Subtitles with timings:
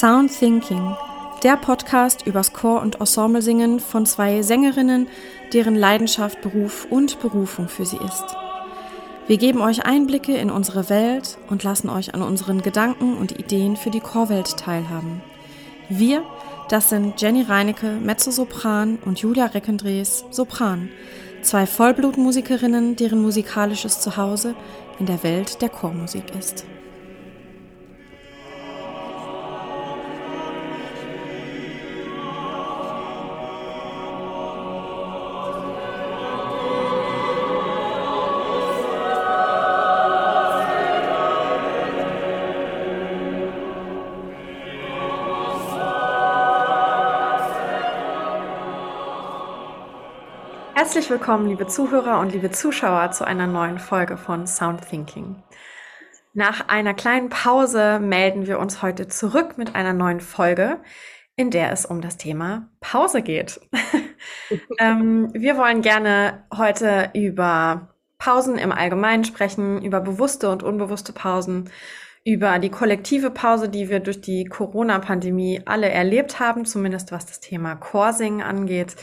[0.00, 0.96] Sound Thinking,
[1.42, 5.08] der Podcast übers Chor- und Ensemblesingen von zwei Sängerinnen,
[5.52, 8.24] deren Leidenschaft Beruf und Berufung für sie ist.
[9.26, 13.76] Wir geben euch Einblicke in unsere Welt und lassen euch an unseren Gedanken und Ideen
[13.76, 15.20] für die Chorwelt teilhaben.
[15.90, 16.22] Wir,
[16.70, 20.88] das sind Jenny Reinecke, Mezzosopran und Julia Reckendrees, Sopran,
[21.42, 24.54] zwei Vollblutmusikerinnen, deren musikalisches Zuhause
[24.98, 26.64] in der Welt der Chormusik ist.
[51.00, 55.42] Herzlich willkommen, liebe Zuhörer und liebe Zuschauer, zu einer neuen Folge von Sound Thinking.
[56.34, 60.76] Nach einer kleinen Pause melden wir uns heute zurück mit einer neuen Folge,
[61.36, 63.62] in der es um das Thema Pause geht.
[64.78, 71.70] ähm, wir wollen gerne heute über Pausen im Allgemeinen sprechen, über bewusste und unbewusste Pausen,
[72.26, 77.40] über die kollektive Pause, die wir durch die Corona-Pandemie alle erlebt haben, zumindest was das
[77.40, 78.96] Thema Chorsingen angeht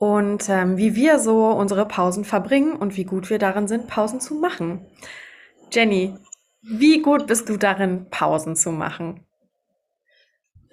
[0.00, 4.18] und ähm, wie wir so unsere Pausen verbringen und wie gut wir darin sind, Pausen
[4.18, 4.86] zu machen.
[5.70, 6.16] Jenny,
[6.62, 9.26] wie gut bist du darin, Pausen zu machen?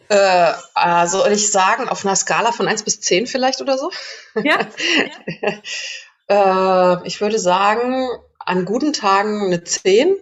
[0.08, 3.92] Äh, also soll ich sagen, auf einer Skala von 1 bis 10 vielleicht oder so?
[4.42, 4.60] Ja.
[7.02, 8.08] äh, ich würde sagen,
[8.40, 10.16] an guten Tagen eine 10,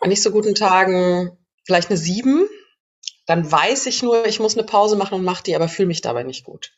[0.00, 2.48] an nicht so guten Tagen vielleicht eine 7.
[3.26, 6.00] Dann weiß ich nur, ich muss eine Pause machen und mache die, aber fühle mich
[6.00, 6.72] dabei nicht gut.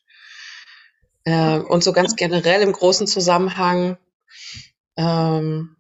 [1.24, 3.96] Äh, und so ganz generell im großen Zusammenhang
[4.96, 5.76] ähm,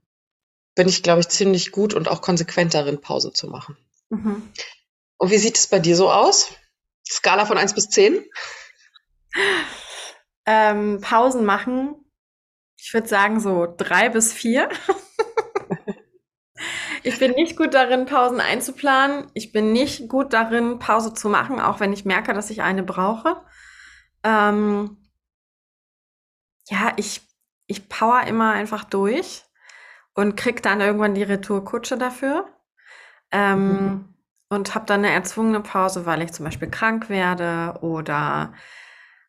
[0.74, 3.76] bin ich, glaube ich, ziemlich gut und auch konsequent darin, Pausen zu machen.
[4.10, 4.50] Mhm.
[5.18, 6.52] Und wie sieht es bei dir so aus?
[7.08, 8.24] Skala von 1 bis 10?
[10.46, 12.04] Ähm, Pausen machen,
[12.84, 14.68] ich würde sagen so 3 bis 4.
[17.02, 19.30] ich bin nicht gut darin, Pausen einzuplanen.
[19.32, 22.82] Ich bin nicht gut darin, Pause zu machen, auch wenn ich merke, dass ich eine
[22.82, 23.40] brauche.
[24.22, 24.98] Ähm,
[26.68, 27.22] ja, ich,
[27.66, 29.44] ich power immer einfach durch
[30.14, 32.48] und krieg dann irgendwann die Retourkutsche dafür.
[33.30, 34.08] Ähm, mhm.
[34.50, 38.52] Und habe dann eine erzwungene Pause, weil ich zum Beispiel krank werde oder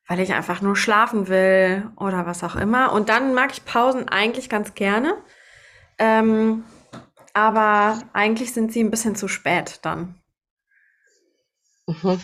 [0.08, 2.92] weil ich einfach nur schlafen will oder was auch immer.
[2.92, 5.18] Und dann mag ich Pausen eigentlich ganz gerne.
[5.98, 6.64] Ähm,
[7.34, 10.16] aber eigentlich sind sie ein bisschen zu spät dann.
[11.88, 12.22] Mhm.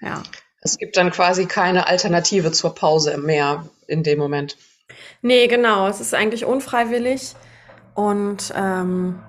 [0.00, 0.22] Ja.
[0.60, 4.56] Es gibt dann quasi keine Alternative zur Pause mehr in dem Moment.
[5.22, 5.88] Nee, genau.
[5.88, 7.34] Es ist eigentlich unfreiwillig
[7.94, 9.20] und ähm,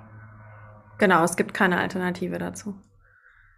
[0.97, 2.75] genau, es gibt keine Alternative dazu.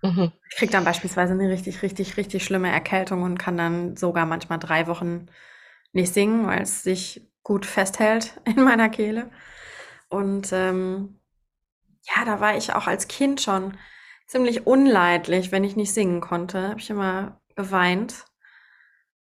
[0.01, 0.31] Mhm.
[0.49, 4.59] Ich kriege dann beispielsweise eine richtig, richtig, richtig schlimme Erkältung und kann dann sogar manchmal
[4.59, 5.27] drei Wochen
[5.93, 9.31] nicht singen, weil es sich gut festhält in meiner Kehle.
[10.09, 11.19] Und ähm,
[12.03, 13.77] ja, da war ich auch als Kind schon
[14.27, 16.69] ziemlich unleidlich, wenn ich nicht singen konnte.
[16.69, 18.25] Habe ich immer geweint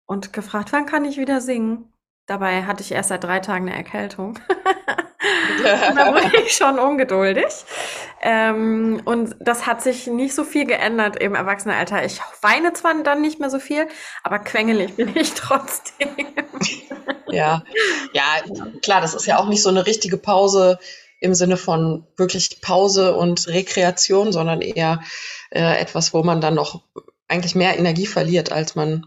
[0.06, 1.92] und gefragt, wann kann ich wieder singen?
[2.26, 4.38] Dabei hatte ich erst seit drei Tagen eine Erkältung.
[5.62, 7.52] da wurde ich schon ungeduldig.
[8.20, 12.04] Ähm, und das hat sich nicht so viel geändert im Erwachsenenalter.
[12.04, 13.88] Ich weine zwar dann nicht mehr so viel,
[14.22, 16.08] aber quengelig bin ich trotzdem.
[17.28, 17.62] ja,
[18.12, 18.22] ja,
[18.82, 20.78] klar, das ist ja auch nicht so eine richtige Pause
[21.20, 25.00] im Sinne von wirklich Pause und Rekreation, sondern eher
[25.50, 26.82] äh, etwas, wo man dann noch
[27.32, 29.06] eigentlich mehr Energie verliert, als man,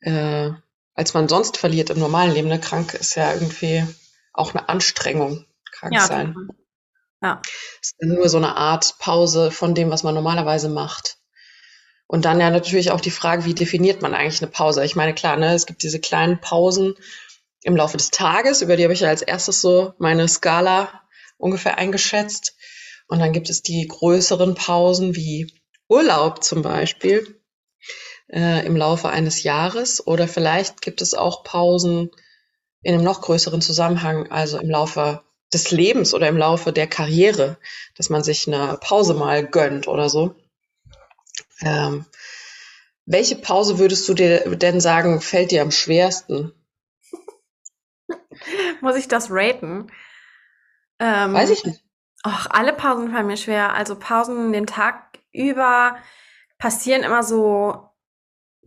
[0.00, 0.50] äh,
[0.94, 2.48] als man sonst verliert im normalen Leben.
[2.48, 2.60] Ne?
[2.60, 3.86] Krank ist ja irgendwie
[4.32, 6.34] auch eine Anstrengung, krank ja, sein.
[7.22, 7.40] Ja.
[7.80, 11.18] Es ist nur so eine Art Pause von dem, was man normalerweise macht.
[12.08, 14.84] Und dann ja natürlich auch die Frage, wie definiert man eigentlich eine Pause?
[14.84, 16.94] Ich meine, klar, ne, es gibt diese kleinen Pausen
[17.62, 21.02] im Laufe des Tages, über die habe ich ja als erstes so meine Skala
[21.38, 22.56] ungefähr eingeschätzt.
[23.06, 25.52] Und dann gibt es die größeren Pausen wie
[25.92, 27.38] Urlaub zum Beispiel
[28.28, 32.10] äh, im Laufe eines Jahres oder vielleicht gibt es auch Pausen
[32.80, 35.22] in einem noch größeren Zusammenhang, also im Laufe
[35.52, 37.58] des Lebens oder im Laufe der Karriere,
[37.96, 40.34] dass man sich eine Pause mal gönnt oder so.
[41.60, 42.06] Ähm,
[43.04, 46.52] welche Pause würdest du dir denn sagen, fällt dir am schwersten?
[48.80, 49.92] Muss ich das raten?
[50.98, 51.84] Ähm, Weiß ich nicht.
[52.22, 53.74] Ach, alle Pausen fallen mir schwer.
[53.74, 55.96] Also Pausen den Tag über
[56.58, 57.90] passieren immer so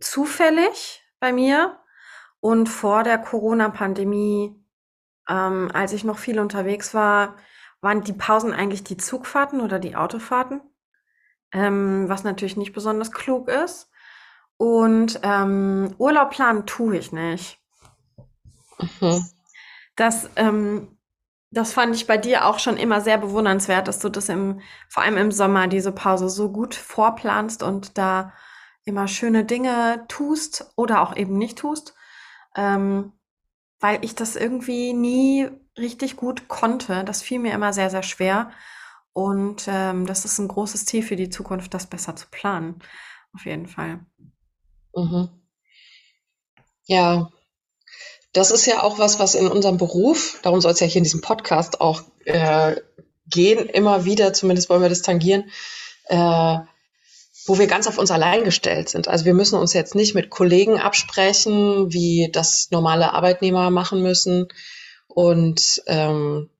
[0.00, 1.78] zufällig bei mir.
[2.40, 4.54] Und vor der Corona-Pandemie,
[5.28, 7.36] ähm, als ich noch viel unterwegs war,
[7.80, 10.60] waren die Pausen eigentlich die Zugfahrten oder die Autofahrten.
[11.52, 13.90] ähm, was natürlich nicht besonders klug ist.
[14.58, 17.58] Und ähm, Urlaub planen tue ich nicht.
[19.00, 19.24] Mhm.
[19.96, 20.95] Das, ähm,
[21.50, 25.02] das fand ich bei dir auch schon immer sehr bewundernswert, dass du das im, vor
[25.02, 28.32] allem im Sommer, diese Pause so gut vorplanst und da
[28.84, 31.94] immer schöne Dinge tust oder auch eben nicht tust.
[32.56, 33.12] Ähm,
[33.80, 35.48] weil ich das irgendwie nie
[35.78, 37.04] richtig gut konnte.
[37.04, 38.50] Das fiel mir immer sehr, sehr schwer.
[39.12, 42.80] Und ähm, das ist ein großes Ziel für die Zukunft, das besser zu planen.
[43.34, 44.00] Auf jeden Fall.
[44.94, 45.28] Mhm.
[46.86, 47.28] Ja,
[48.36, 51.04] das ist ja auch was, was in unserem Beruf, darum soll es ja hier in
[51.04, 52.76] diesem Podcast auch äh,
[53.28, 55.50] gehen, immer wieder, zumindest wollen wir das tangieren,
[56.08, 56.58] äh,
[57.46, 59.08] wo wir ganz auf uns allein gestellt sind.
[59.08, 64.48] Also wir müssen uns jetzt nicht mit Kollegen absprechen, wie das normale Arbeitnehmer machen müssen.
[65.06, 66.50] Und ähm,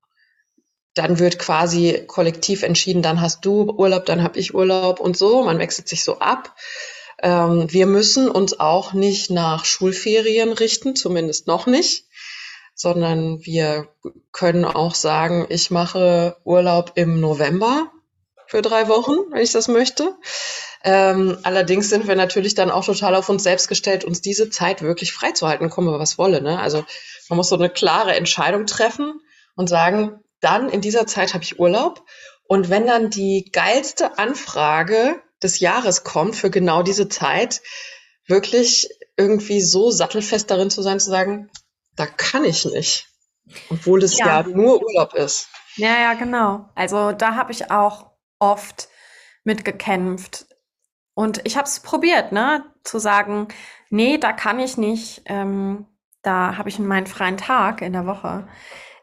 [0.94, 5.42] dann wird quasi kollektiv entschieden, dann hast du Urlaub, dann habe ich Urlaub und so.
[5.42, 6.54] Man wechselt sich so ab.
[7.22, 12.06] Ähm, wir müssen uns auch nicht nach Schulferien richten, zumindest noch nicht,
[12.74, 13.88] sondern wir
[14.32, 17.90] können auch sagen, ich mache Urlaub im November
[18.46, 20.14] für drei Wochen, wenn ich das möchte.
[20.84, 24.82] Ähm, allerdings sind wir natürlich dann auch total auf uns selbst gestellt, uns diese Zeit
[24.82, 26.40] wirklich freizuhalten, kommen wir was wolle.
[26.40, 26.60] Ne?
[26.60, 26.84] Also
[27.28, 29.20] man muss so eine klare Entscheidung treffen
[29.56, 32.04] und sagen, dann in dieser Zeit habe ich Urlaub.
[32.46, 37.62] Und wenn dann die geilste Anfrage des Jahres kommt für genau diese Zeit,
[38.26, 41.48] wirklich irgendwie so sattelfest darin zu sein, zu sagen,
[41.94, 43.06] da kann ich nicht.
[43.70, 45.48] Obwohl es ja, ja nur Urlaub ist.
[45.76, 46.68] Ja, ja, genau.
[46.74, 48.10] Also da habe ich auch
[48.40, 48.88] oft
[49.44, 50.46] mitgekämpft.
[51.14, 53.48] Und ich habe es probiert, ne, zu sagen,
[53.88, 55.22] nee, da kann ich nicht.
[55.26, 55.86] Ähm,
[56.22, 58.48] da habe ich meinen freien Tag in der Woche.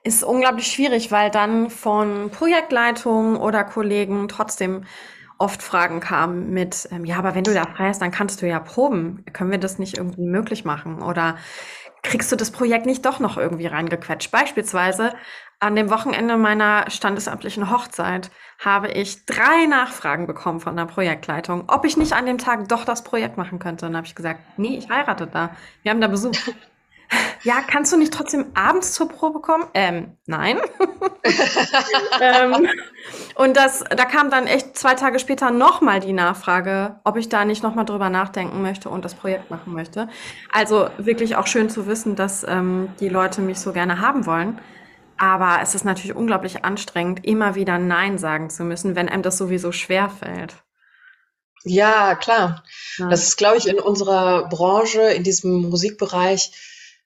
[0.03, 4.85] Ist unglaublich schwierig, weil dann von Projektleitung oder Kollegen trotzdem
[5.43, 8.47] oft Fragen kamen mit, ähm, ja, aber wenn du da frei hast, dann kannst du
[8.47, 9.25] ja proben.
[9.33, 11.01] Können wir das nicht irgendwie möglich machen?
[11.01, 11.35] Oder
[12.01, 14.31] kriegst du das Projekt nicht doch noch irgendwie reingequetscht?
[14.31, 15.13] Beispielsweise
[15.59, 21.83] an dem Wochenende meiner standesamtlichen Hochzeit habe ich drei Nachfragen bekommen von der Projektleitung, ob
[21.83, 23.85] ich nicht an dem Tag doch das Projekt machen könnte.
[23.85, 25.55] Und dann habe ich gesagt, nee, ich heirate da.
[25.81, 26.37] Wir haben da Besuch.
[27.43, 29.65] Ja, kannst du nicht trotzdem abends zur Probe kommen?
[29.73, 30.59] Ähm, nein.
[32.21, 32.67] ähm,
[33.35, 37.43] und das, da kam dann echt zwei Tage später nochmal die Nachfrage, ob ich da
[37.43, 40.07] nicht nochmal drüber nachdenken möchte und das Projekt machen möchte.
[40.51, 44.59] Also wirklich auch schön zu wissen, dass ähm, die Leute mich so gerne haben wollen.
[45.17, 49.37] Aber es ist natürlich unglaublich anstrengend, immer wieder Nein sagen zu müssen, wenn einem das
[49.37, 50.63] sowieso schwer fällt.
[51.65, 52.63] Ja, klar.
[52.97, 53.09] Ja.
[53.09, 56.51] Das ist, glaube ich, in unserer Branche, in diesem Musikbereich,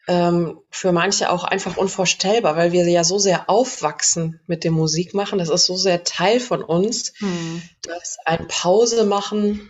[0.07, 5.38] ähm, für manche auch einfach unvorstellbar, weil wir ja so sehr aufwachsen mit dem Musikmachen.
[5.38, 7.62] Das ist so sehr Teil von uns, hm.
[7.81, 9.69] dass ein Pause machen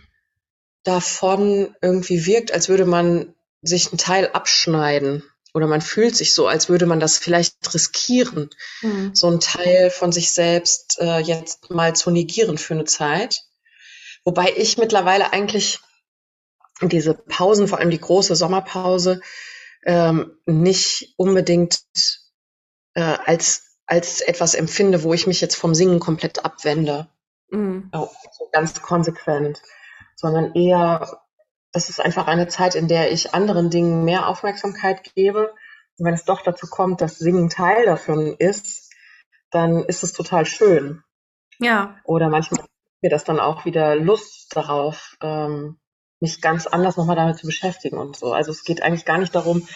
[0.84, 5.24] davon irgendwie wirkt, als würde man sich einen Teil abschneiden.
[5.54, 8.50] Oder man fühlt sich so, als würde man das vielleicht riskieren,
[8.80, 9.14] hm.
[9.14, 13.42] so einen Teil von sich selbst äh, jetzt mal zu negieren für eine Zeit.
[14.24, 15.80] Wobei ich mittlerweile eigentlich
[16.80, 19.20] diese Pausen, vor allem die große Sommerpause,
[19.84, 21.82] ähm, nicht unbedingt
[22.94, 27.08] äh, als, als etwas empfinde, wo ich mich jetzt vom Singen komplett abwende.
[27.50, 27.90] Mhm.
[27.92, 29.62] Oh, so ganz konsequent.
[30.16, 31.20] Sondern eher,
[31.72, 35.54] das ist einfach eine Zeit, in der ich anderen Dingen mehr Aufmerksamkeit gebe.
[35.98, 38.92] Und wenn es doch dazu kommt, dass Singen Teil davon ist,
[39.50, 41.02] dann ist es total schön.
[41.58, 41.96] Ja.
[42.04, 42.64] Oder manchmal
[43.00, 45.78] mir das dann auch wieder Lust darauf, ähm,
[46.20, 48.32] mich ganz anders nochmal damit zu beschäftigen und so.
[48.32, 49.68] Also es geht eigentlich gar nicht darum,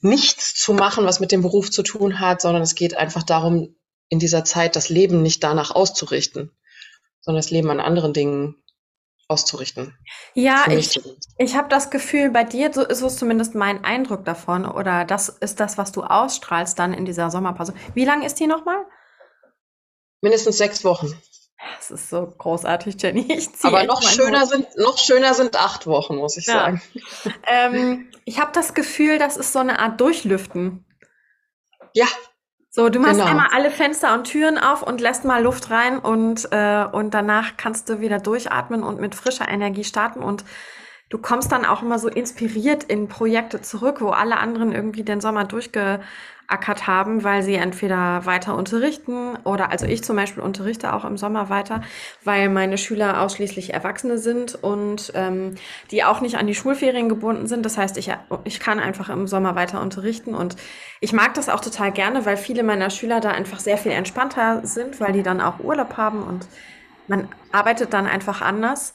[0.00, 3.76] nichts zu machen, was mit dem Beruf zu tun hat, sondern es geht einfach darum,
[4.08, 6.50] in dieser Zeit das Leben nicht danach auszurichten,
[7.20, 8.62] sondern das Leben an anderen Dingen
[9.28, 9.96] auszurichten.
[10.34, 11.00] Ja, ich,
[11.38, 15.28] ich habe das Gefühl, bei dir, so ist es zumindest mein Eindruck davon, oder das
[15.28, 17.74] ist das, was du ausstrahlst dann in dieser Sommerpause.
[17.94, 18.84] Wie lang ist die nochmal?
[20.20, 21.12] Mindestens sechs Wochen.
[21.76, 23.42] Das ist so großartig, Jenny.
[23.62, 26.54] Aber noch schöner, sind, noch schöner sind acht Wochen, muss ich ja.
[26.54, 26.82] sagen.
[27.48, 30.84] Ähm, ich habe das Gefühl, das ist so eine Art Durchlüften.
[31.94, 32.06] Ja.
[32.70, 33.30] So, du machst genau.
[33.30, 37.56] einmal alle Fenster und Türen auf und lässt mal Luft rein und, äh, und danach
[37.56, 40.44] kannst du wieder durchatmen und mit frischer Energie starten und
[41.08, 45.22] du kommst dann auch immer so inspiriert in Projekte zurück, wo alle anderen irgendwie den
[45.22, 46.00] Sommer durchge
[46.48, 51.16] ackert haben, weil sie entweder weiter unterrichten oder, also ich zum Beispiel unterrichte auch im
[51.16, 51.82] Sommer weiter,
[52.24, 55.56] weil meine Schüler ausschließlich Erwachsene sind und ähm,
[55.90, 57.64] die auch nicht an die Schulferien gebunden sind.
[57.64, 58.12] Das heißt, ich,
[58.44, 60.56] ich kann einfach im Sommer weiter unterrichten und
[61.00, 64.60] ich mag das auch total gerne, weil viele meiner Schüler da einfach sehr viel entspannter
[64.64, 66.46] sind, weil die dann auch Urlaub haben und
[67.08, 68.94] man arbeitet dann einfach anders.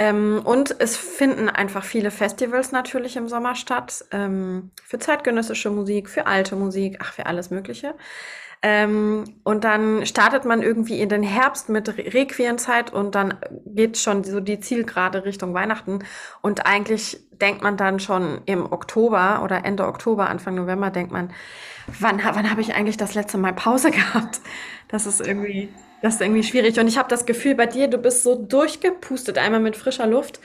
[0.00, 4.02] Ähm, und es finden einfach viele Festivals natürlich im Sommer statt.
[4.12, 7.94] Ähm, für zeitgenössische Musik, für alte Musik, ach, für alles Mögliche.
[8.62, 13.34] Ähm, und dann startet man irgendwie in den Herbst mit Requienzeit und dann
[13.66, 15.98] geht schon so die Zielgerade Richtung Weihnachten.
[16.40, 21.30] Und eigentlich denkt man dann schon im Oktober oder Ende Oktober, Anfang November, denkt man,
[21.98, 24.40] wann, wann habe ich eigentlich das letzte Mal Pause gehabt?
[24.88, 25.68] Das ist irgendwie,
[26.02, 26.78] das ist irgendwie schwierig.
[26.78, 30.40] Und ich habe das Gefühl bei dir, du bist so durchgepustet, einmal mit frischer Luft,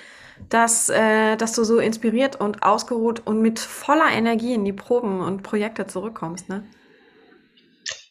[0.50, 5.22] dass, äh, dass du so inspiriert und ausgeruht und mit voller Energie in die Proben
[5.22, 6.64] und Projekte zurückkommst, ne?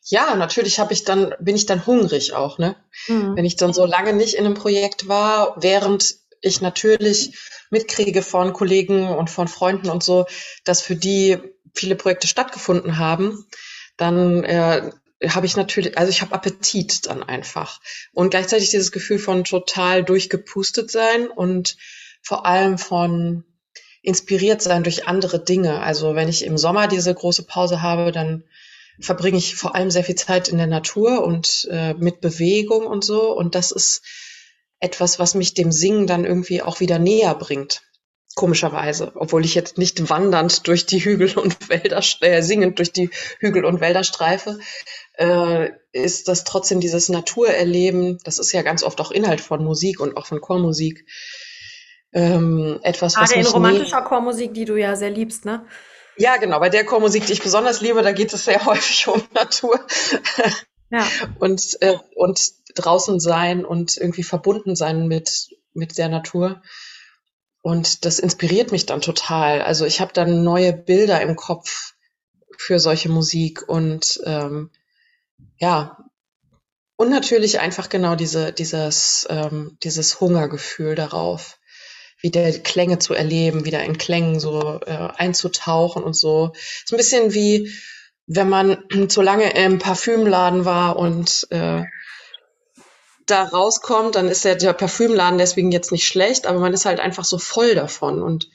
[0.06, 2.76] ja, natürlich habe ich dann, bin ich dann hungrig auch, ne?
[3.08, 3.36] Mhm.
[3.36, 7.38] Wenn ich dann so lange nicht in einem Projekt war, während ich natürlich
[7.70, 10.26] mitkriege von Kollegen und von Freunden und so,
[10.64, 11.38] dass für die
[11.74, 13.46] viele Projekte stattgefunden haben,
[13.96, 14.90] dann äh,
[15.30, 17.80] habe ich natürlich, also ich habe Appetit dann einfach.
[18.12, 21.76] Und gleichzeitig dieses Gefühl von total durchgepustet sein und
[22.22, 23.44] vor allem von
[24.02, 25.80] inspiriert sein durch andere Dinge.
[25.80, 28.44] Also wenn ich im Sommer diese große Pause habe, dann
[29.00, 33.04] verbringe ich vor allem sehr viel Zeit in der Natur und äh, mit Bewegung und
[33.04, 33.32] so.
[33.32, 34.02] Und das ist
[34.78, 37.82] etwas, was mich dem Singen dann irgendwie auch wieder näher bringt.
[38.34, 43.10] Komischerweise, obwohl ich jetzt nicht wandernd durch die Hügel und Wälder, äh, singend durch die
[43.38, 44.58] Hügel und Wälder streife,
[45.14, 50.00] äh, ist das trotzdem dieses Naturerleben, das ist ja ganz oft auch Inhalt von Musik
[50.00, 51.06] und auch von Chormusik,
[52.12, 55.66] ähm, etwas, Gerade was in romantischer Chormusik, die du ja sehr liebst, ne?
[56.16, 56.60] Ja, genau.
[56.60, 59.80] Bei der Chormusik, die ich besonders liebe, da geht es sehr häufig um Natur.
[60.90, 61.04] Ja.
[61.40, 66.62] und, äh, und draußen sein und irgendwie verbunden sein mit, mit der Natur.
[67.62, 69.62] Und das inspiriert mich dann total.
[69.62, 71.94] Also ich habe dann neue Bilder im Kopf
[72.58, 74.70] für solche Musik und ähm,
[75.58, 75.96] ja,
[76.96, 81.58] und natürlich einfach genau diese, dieses, ähm, dieses Hungergefühl darauf
[82.20, 86.52] wieder Klänge zu erleben, wieder in Klängen so äh, einzutauchen und so.
[86.86, 87.70] So ein bisschen wie,
[88.26, 91.82] wenn man zu lange im Parfümladen war und äh,
[93.26, 97.00] da rauskommt, dann ist ja der Parfümladen deswegen jetzt nicht schlecht, aber man ist halt
[97.00, 98.48] einfach so voll davon und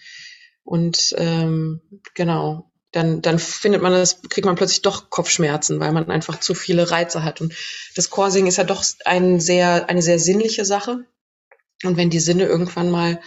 [0.64, 1.82] und ähm,
[2.14, 6.56] genau, dann dann findet man das, kriegt man plötzlich doch Kopfschmerzen, weil man einfach zu
[6.56, 7.54] viele Reize hat und
[7.96, 11.06] das Chorsingen ist ja doch ein sehr eine sehr sinnliche Sache
[11.84, 13.22] und wenn die Sinne irgendwann mal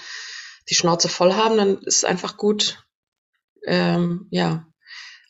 [0.68, 2.84] die Schnauze voll haben, dann ist es einfach gut,
[3.66, 4.66] ähm, ja,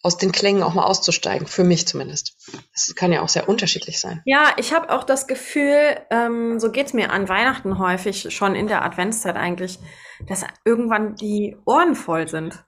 [0.03, 2.37] aus den Klängen auch mal auszusteigen, für mich zumindest.
[2.73, 4.21] Das kann ja auch sehr unterschiedlich sein.
[4.25, 8.67] Ja, ich habe auch das Gefühl, ähm, so geht's mir an Weihnachten häufig, schon in
[8.67, 9.79] der Adventszeit eigentlich,
[10.27, 12.65] dass irgendwann die Ohren voll sind.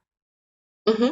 [0.86, 1.10] Mhm.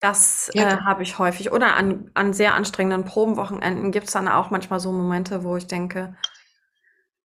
[0.00, 0.68] Das ja.
[0.68, 1.52] äh, habe ich häufig.
[1.52, 6.16] Oder an, an sehr anstrengenden Probenwochenenden gibt's dann auch manchmal so Momente, wo ich denke,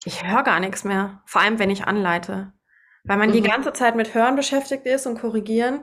[0.06, 1.22] ich höre gar nichts mehr.
[1.26, 2.52] Vor allem, wenn ich anleite.
[3.04, 3.34] Weil man mhm.
[3.34, 5.82] die ganze Zeit mit Hören beschäftigt ist und korrigieren,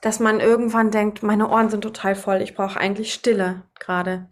[0.00, 4.28] dass man irgendwann denkt, meine Ohren sind total voll, ich brauche eigentlich Stille gerade.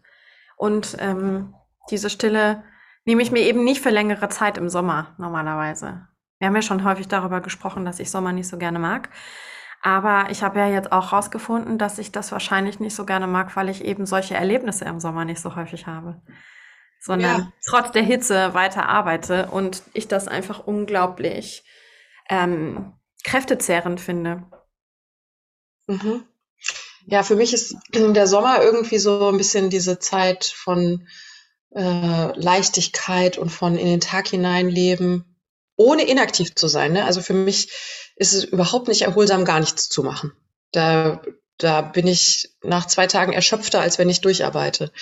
[0.57, 1.55] Und ähm,
[1.91, 2.63] diese Stille
[3.05, 6.07] nehme ich mir eben nicht für längere Zeit im Sommer normalerweise.
[6.39, 9.11] Wir haben ja schon häufig darüber gesprochen, dass ich Sommer nicht so gerne mag.
[9.83, 13.55] Aber ich habe ja jetzt auch rausgefunden, dass ich das wahrscheinlich nicht so gerne mag,
[13.57, 16.23] weil ich eben solche Erlebnisse im Sommer nicht so häufig habe.
[17.01, 17.53] Sondern ja.
[17.67, 21.65] trotz der Hitze weiter arbeite und ich das einfach unglaublich
[22.31, 22.93] ähm,
[23.25, 24.45] kräftezehrend finde.
[25.89, 26.23] Mhm.
[27.07, 31.09] Ja, für mich ist der Sommer irgendwie so ein bisschen diese Zeit von
[31.75, 35.32] äh, Leichtigkeit und von in den Tag hineinleben,
[35.77, 36.93] ohne inaktiv zu sein.
[36.93, 37.05] Ne?
[37.05, 37.71] Also für mich
[38.17, 40.33] ist es überhaupt nicht erholsam, gar nichts zu machen.
[40.71, 41.23] Da,
[41.59, 44.93] da bin ich nach zwei Tagen erschöpfter, als wenn ich durcharbeite.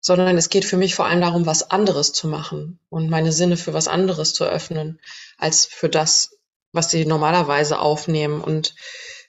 [0.00, 3.56] Sondern es geht für mich vor allem darum, was anderes zu machen und meine Sinne
[3.56, 4.98] für was anderes zu öffnen,
[5.36, 6.38] als für das,
[6.72, 8.40] was sie normalerweise aufnehmen.
[8.40, 8.74] Und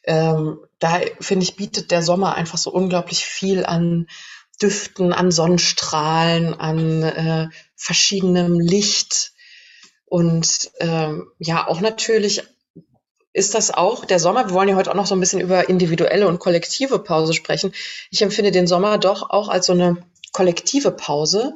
[0.03, 4.07] ähm, da finde ich, bietet der Sommer einfach so unglaublich viel an
[4.61, 9.30] Düften, an Sonnenstrahlen, an äh, verschiedenem Licht.
[10.11, 12.43] Und ähm, ja, auch natürlich
[13.31, 14.49] ist das auch der Sommer.
[14.49, 17.71] Wir wollen ja heute auch noch so ein bisschen über individuelle und kollektive Pause sprechen.
[18.09, 20.03] Ich empfinde den Sommer doch auch als so eine
[20.33, 21.53] kollektive Pause,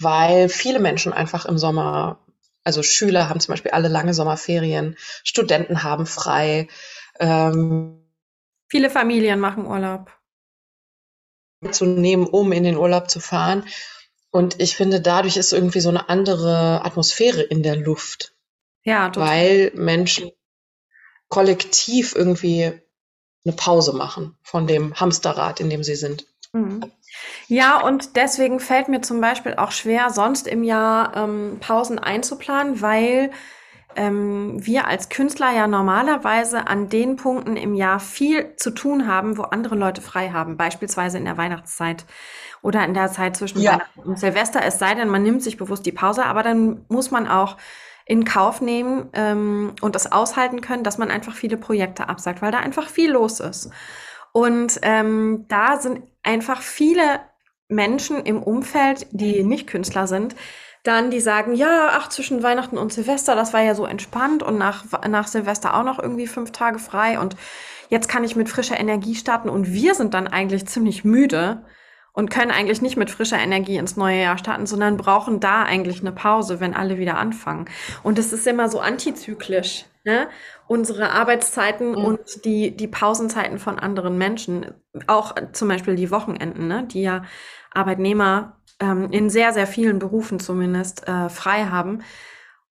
[0.00, 2.18] weil viele Menschen einfach im Sommer
[2.64, 6.66] also Schüler haben zum Beispiel alle lange Sommerferien, Studenten haben frei.
[7.20, 8.00] Ähm,
[8.66, 10.10] Viele Familien machen Urlaub.
[11.70, 13.64] Zu nehmen, um in den Urlaub zu fahren.
[14.34, 18.34] Und ich finde, dadurch ist irgendwie so eine andere Atmosphäre in der Luft.
[18.82, 19.28] Ja, total.
[19.28, 20.32] Weil Menschen
[21.28, 22.72] kollektiv irgendwie
[23.44, 26.26] eine Pause machen von dem Hamsterrad, in dem sie sind.
[26.52, 26.90] Mhm.
[27.46, 32.80] Ja, und deswegen fällt mir zum Beispiel auch schwer, sonst im Jahr ähm, Pausen einzuplanen,
[32.80, 33.30] weil
[33.96, 39.38] ähm, wir als Künstler ja normalerweise an den Punkten im Jahr viel zu tun haben,
[39.38, 42.04] wo andere Leute frei haben, beispielsweise in der Weihnachtszeit
[42.62, 43.72] oder in der Zeit zwischen ja.
[43.72, 44.62] Weihnachten und Silvester.
[44.64, 47.56] Es sei denn, man nimmt sich bewusst die Pause, aber dann muss man auch
[48.06, 52.52] in Kauf nehmen ähm, und das aushalten können, dass man einfach viele Projekte absagt, weil
[52.52, 53.70] da einfach viel los ist.
[54.32, 57.20] Und ähm, da sind einfach viele
[57.68, 60.34] Menschen im Umfeld, die nicht Künstler sind,
[60.84, 64.58] dann die sagen, ja, ach, zwischen Weihnachten und Silvester, das war ja so entspannt und
[64.58, 67.36] nach, nach Silvester auch noch irgendwie fünf Tage frei und
[67.88, 71.64] jetzt kann ich mit frischer Energie starten und wir sind dann eigentlich ziemlich müde
[72.12, 76.00] und können eigentlich nicht mit frischer Energie ins neue Jahr starten, sondern brauchen da eigentlich
[76.00, 77.64] eine Pause, wenn alle wieder anfangen.
[78.04, 79.86] Und es ist immer so antizyklisch.
[80.04, 80.28] Ne?
[80.68, 82.04] Unsere Arbeitszeiten mhm.
[82.04, 84.72] und die, die Pausenzeiten von anderen Menschen,
[85.08, 86.84] auch zum Beispiel die Wochenenden, ne?
[86.84, 87.24] die ja
[87.72, 92.02] Arbeitnehmer ähm, in sehr, sehr vielen Berufen zumindest äh, frei haben.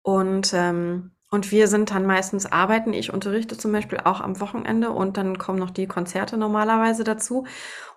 [0.01, 2.93] Und, ähm, und wir sind dann meistens arbeiten.
[2.93, 7.45] Ich unterrichte zum Beispiel auch am Wochenende und dann kommen noch die Konzerte normalerweise dazu.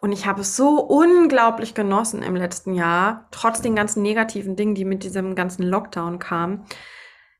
[0.00, 4.74] Und ich habe es so unglaublich genossen im letzten Jahr, trotz den ganzen negativen Dingen,
[4.74, 6.64] die mit diesem ganzen Lockdown kamen,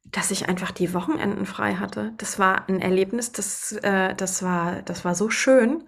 [0.05, 2.13] dass ich einfach die Wochenenden frei hatte.
[2.19, 5.85] Das war ein Erlebnis, das, äh, das, war, das war so schön.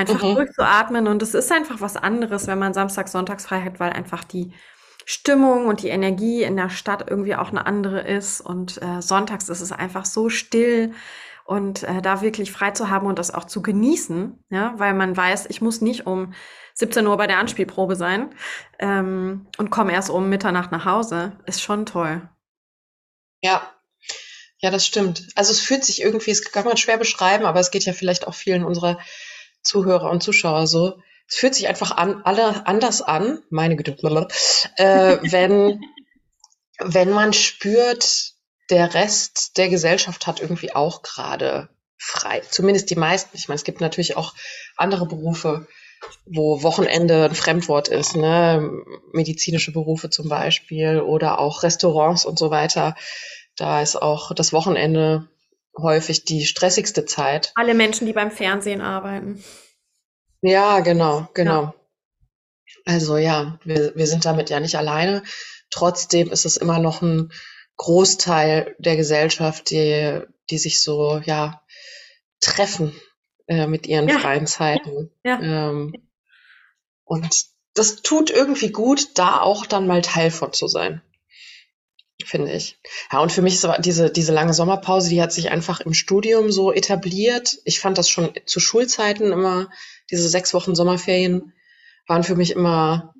[0.00, 0.34] Einfach mhm.
[0.34, 4.24] durchzuatmen und es ist einfach was anderes, wenn man Samstags, Sonntags frei hat, weil einfach
[4.24, 4.52] die
[5.04, 9.48] Stimmung und die Energie in der Stadt irgendwie auch eine andere ist und äh, sonntags
[9.48, 10.94] ist es einfach so still
[11.44, 15.14] und äh, da wirklich frei zu haben und das auch zu genießen, ja, weil man
[15.14, 16.32] weiß, ich muss nicht um
[16.74, 18.30] 17 Uhr bei der Anspielprobe sein
[18.78, 22.26] ähm, und komme erst um Mitternacht nach Hause, ist schon toll.
[23.42, 23.68] Ja,
[24.60, 25.26] ja, das stimmt.
[25.36, 28.26] Also es fühlt sich irgendwie, es kann man schwer beschreiben, aber es geht ja vielleicht
[28.26, 28.98] auch vielen unserer
[29.62, 30.98] Zuhörer und Zuschauer so.
[31.28, 33.96] Es fühlt sich einfach an, alle anders an, meine Güte,
[34.76, 35.80] äh, wenn,
[36.78, 38.32] wenn man spürt,
[38.70, 42.40] der Rest der Gesellschaft hat irgendwie auch gerade frei.
[42.48, 43.36] Zumindest die meisten.
[43.36, 44.34] Ich meine, es gibt natürlich auch
[44.76, 45.66] andere Berufe,
[46.24, 48.70] wo Wochenende ein Fremdwort ist, ne?
[49.12, 52.94] medizinische Berufe zum Beispiel oder auch Restaurants und so weiter.
[53.56, 55.28] Da ist auch das Wochenende
[55.82, 57.52] häufig die stressigste Zeit.
[57.54, 59.42] Alle Menschen, die beim Fernsehen arbeiten.
[60.42, 61.62] Ja, genau, genau.
[61.62, 61.74] Ja.
[62.84, 65.22] Also ja, wir, wir sind damit ja nicht alleine.
[65.70, 67.32] Trotzdem ist es immer noch ein
[67.76, 71.62] Großteil der Gesellschaft, die, die sich so, ja,
[72.40, 72.98] treffen
[73.46, 74.18] äh, mit ihren ja.
[74.18, 75.10] freien Zeiten.
[75.24, 75.40] Ja.
[75.40, 75.92] Ähm,
[77.04, 81.02] und das tut irgendwie gut, da auch dann mal Teil von zu sein
[82.26, 82.78] finde ich.
[83.12, 86.50] Ja, und für mich so diese, diese lange Sommerpause, die hat sich einfach im Studium
[86.50, 87.58] so etabliert.
[87.64, 89.68] Ich fand das schon zu Schulzeiten immer,
[90.10, 91.52] diese sechs Wochen Sommerferien
[92.06, 93.14] waren für mich immer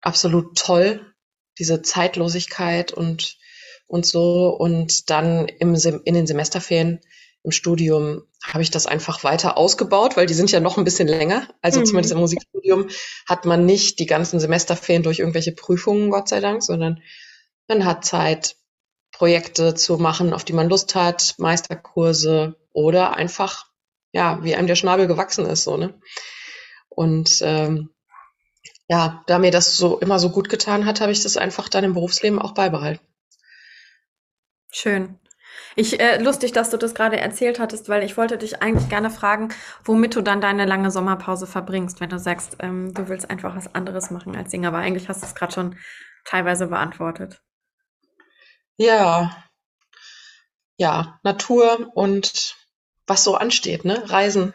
[0.00, 1.14] absolut toll.
[1.58, 3.38] Diese Zeitlosigkeit und,
[3.86, 4.48] und so.
[4.48, 7.00] Und dann im, in den Semesterferien
[7.46, 11.08] im Studium habe ich das einfach weiter ausgebaut, weil die sind ja noch ein bisschen
[11.08, 11.48] länger.
[11.62, 11.86] Also mhm.
[11.86, 12.88] zumindest im Musikstudium
[13.26, 17.00] hat man nicht die ganzen Semesterferien durch irgendwelche Prüfungen, Gott sei Dank, sondern
[17.68, 18.56] man hat Zeit,
[19.12, 23.66] Projekte zu machen, auf die man Lust hat, Meisterkurse oder einfach,
[24.12, 25.98] ja, wie einem der Schnabel gewachsen ist, so, ne?
[26.88, 27.90] Und ähm,
[28.88, 31.84] ja, da mir das so immer so gut getan hat, habe ich das einfach dann
[31.84, 33.04] im Berufsleben auch beibehalten.
[34.70, 35.18] Schön.
[35.74, 39.10] Ich, äh, lustig, dass du das gerade erzählt hattest, weil ich wollte dich eigentlich gerne
[39.10, 39.48] fragen,
[39.84, 43.74] womit du dann deine lange Sommerpause verbringst, wenn du sagst, ähm, du willst einfach was
[43.74, 44.66] anderes machen als Singen.
[44.66, 45.76] Aber eigentlich hast du es gerade schon
[46.24, 47.42] teilweise beantwortet.
[48.78, 49.44] Ja,
[50.76, 52.56] ja, Natur und
[53.06, 54.10] was so ansteht, ne?
[54.10, 54.52] Reisen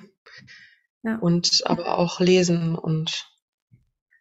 [1.03, 1.17] ja.
[1.17, 3.27] und aber auch lesen und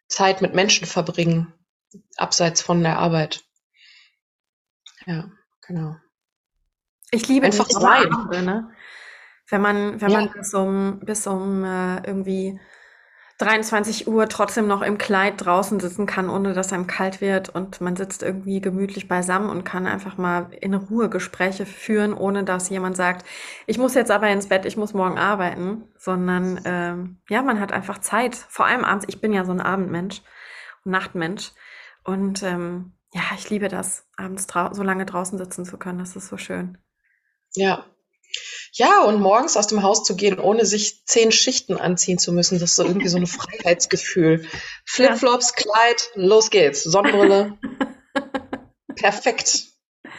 [0.07, 1.53] Zeit mit Menschen verbringen,
[2.17, 3.43] abseits von der Arbeit.
[5.05, 5.31] Ja,
[5.65, 5.95] genau.
[7.11, 8.09] Ich liebe einfach sein.
[8.31, 8.73] Ne?
[9.49, 10.21] Wenn man, wenn ja.
[10.21, 12.59] man bis um, bis um äh, irgendwie
[13.41, 17.49] 23 Uhr trotzdem noch im Kleid draußen sitzen kann, ohne dass einem kalt wird.
[17.49, 22.43] Und man sitzt irgendwie gemütlich beisammen und kann einfach mal in Ruhe Gespräche führen, ohne
[22.43, 23.25] dass jemand sagt,
[23.65, 27.71] ich muss jetzt aber ins Bett, ich muss morgen arbeiten, sondern ähm, ja, man hat
[27.71, 29.05] einfach Zeit, vor allem abends.
[29.07, 30.21] Ich bin ja so ein Abendmensch,
[30.83, 31.51] Nachtmensch.
[32.03, 36.27] Und ähm, ja, ich liebe das, abends so lange draußen sitzen zu können, das ist
[36.27, 36.77] so schön.
[37.55, 37.85] Ja,
[38.73, 42.57] ja, und morgens aus dem Haus zu gehen, ohne sich zehn Schichten anziehen zu müssen,
[42.59, 44.45] das ist so irgendwie so ein Freiheitsgefühl.
[44.85, 46.83] Flipflops, Kleid, los geht's.
[46.83, 47.57] Sonnenbrille.
[48.95, 49.67] perfekt.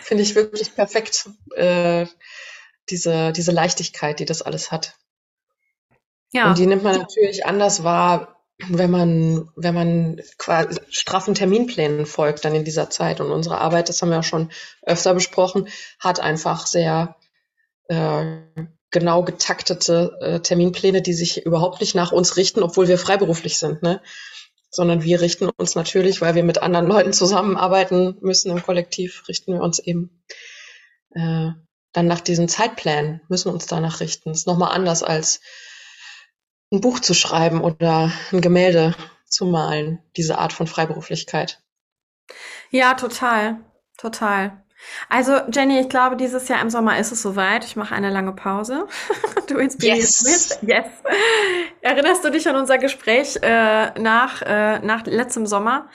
[0.01, 1.31] Finde ich wirklich perfekt.
[1.55, 2.07] Äh,
[2.91, 4.97] diese, diese Leichtigkeit, die das alles hat.
[6.33, 6.49] Ja.
[6.49, 12.45] Und die nimmt man natürlich anders wahr, wenn man, wenn man quasi straffen Terminplänen folgt
[12.45, 13.21] dann in dieser Zeit.
[13.21, 14.51] Und unsere Arbeit, das haben wir ja schon
[14.83, 17.17] öfter besprochen, hat einfach sehr
[17.89, 23.83] genau getaktete äh, Terminpläne, die sich überhaupt nicht nach uns richten, obwohl wir freiberuflich sind,
[23.83, 24.01] ne?
[24.71, 29.53] Sondern wir richten uns natürlich, weil wir mit anderen Leuten zusammenarbeiten müssen im Kollektiv, richten
[29.53, 30.23] wir uns eben
[31.11, 31.51] äh,
[31.93, 34.31] dann nach diesen Zeitplänen, müssen uns danach richten.
[34.31, 35.41] Das ist nochmal anders als
[36.73, 38.95] ein Buch zu schreiben oder ein Gemälde
[39.27, 41.61] zu malen, diese Art von Freiberuflichkeit.
[42.71, 43.59] Ja, total,
[43.99, 44.65] total.
[45.09, 47.65] Also Jenny, ich glaube, dieses Jahr im Sommer ist es soweit.
[47.65, 48.87] Ich mache eine lange Pause.
[49.49, 50.63] du inspirierst yes.
[50.63, 50.71] mich.
[50.71, 50.87] Yes.
[51.81, 55.89] Erinnerst du dich an unser Gespräch äh, nach, äh, nach letztem Sommer,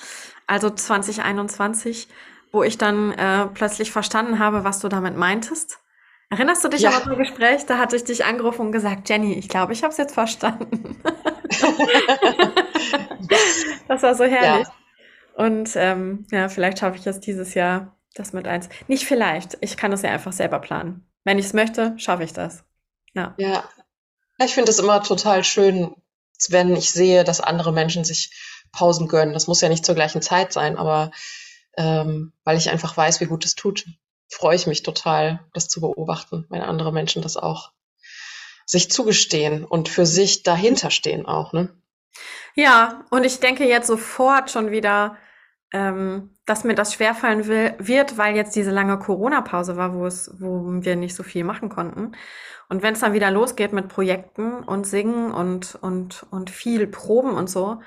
[0.45, 2.08] also 2021,
[2.52, 5.80] wo ich dann äh, plötzlich verstanden habe, was du damit meintest?
[6.30, 6.89] Erinnerst du dich ja.
[6.89, 7.65] an unser Gespräch?
[7.65, 11.02] Da hatte ich dich angerufen und gesagt, Jenny, ich glaube, ich habe es jetzt verstanden.
[13.88, 14.67] das war so herrlich.
[14.67, 14.73] Ja.
[15.45, 18.69] Und ähm, ja, vielleicht schaffe ich es dieses Jahr, das mit eins.
[18.88, 21.08] Nicht vielleicht, ich kann es ja einfach selber planen.
[21.23, 22.63] Wenn ich es möchte, schaffe ich das.
[23.13, 23.36] Ja.
[23.38, 23.63] Ja,
[24.39, 25.95] ich finde es immer total schön,
[26.49, 28.32] wenn ich sehe, dass andere Menschen sich
[28.71, 29.34] Pausen gönnen.
[29.34, 31.12] Das muss ja nicht zur gleichen Zeit sein, aber
[31.77, 33.86] ähm, weil ich einfach weiß, wie gut es tut
[34.30, 37.71] freue ich mich total, das zu beobachten, wenn andere Menschen das auch
[38.65, 41.73] sich zugestehen und für sich dahinter stehen auch, ne?
[42.56, 45.17] Ja, und ich denke jetzt sofort schon wieder,
[45.73, 50.32] ähm, dass mir das schwerfallen will, wird, weil jetzt diese lange Corona-Pause war, wo es,
[50.39, 52.13] wo wir nicht so viel machen konnten.
[52.69, 57.32] Und wenn es dann wieder losgeht mit Projekten und Singen und, und, und viel Proben
[57.32, 57.80] und so,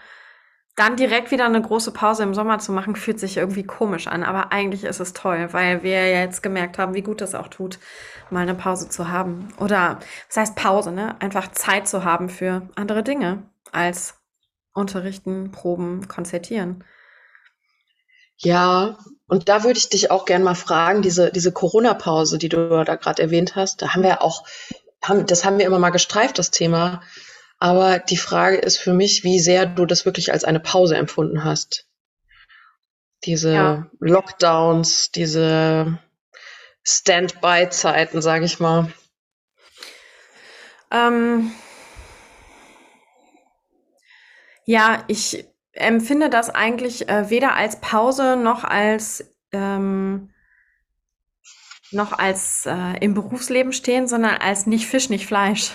[0.77, 4.23] dann direkt wieder eine große Pause im Sommer zu machen, fühlt sich irgendwie komisch an.
[4.23, 7.79] Aber eigentlich ist es toll, weil wir jetzt gemerkt haben, wie gut es auch tut,
[8.31, 9.49] mal eine Pause zu haben.
[9.59, 11.21] Oder das heißt Pause, ne?
[11.21, 14.19] Einfach Zeit zu haben für andere Dinge als
[14.73, 16.85] Unterrichten, Proben, Konzertieren.
[18.43, 18.97] Ja,
[19.29, 22.97] und da würde ich dich auch gern mal fragen, diese, diese Corona-Pause, die du da
[22.97, 24.47] gerade erwähnt hast, da haben wir auch,
[25.03, 27.03] haben, das haben wir immer mal gestreift, das Thema.
[27.59, 31.45] Aber die Frage ist für mich, wie sehr du das wirklich als eine Pause empfunden
[31.45, 31.87] hast.
[33.25, 33.91] Diese ja.
[34.01, 35.99] Lockdowns, diese
[36.83, 38.91] Standby-Zeiten, sage ich mal.
[40.91, 41.53] Ähm,
[44.65, 50.31] ja, ich empfinde das eigentlich äh, weder als Pause noch als ähm,
[51.93, 55.73] noch als äh, im Berufsleben stehen, sondern als nicht Fisch, nicht Fleisch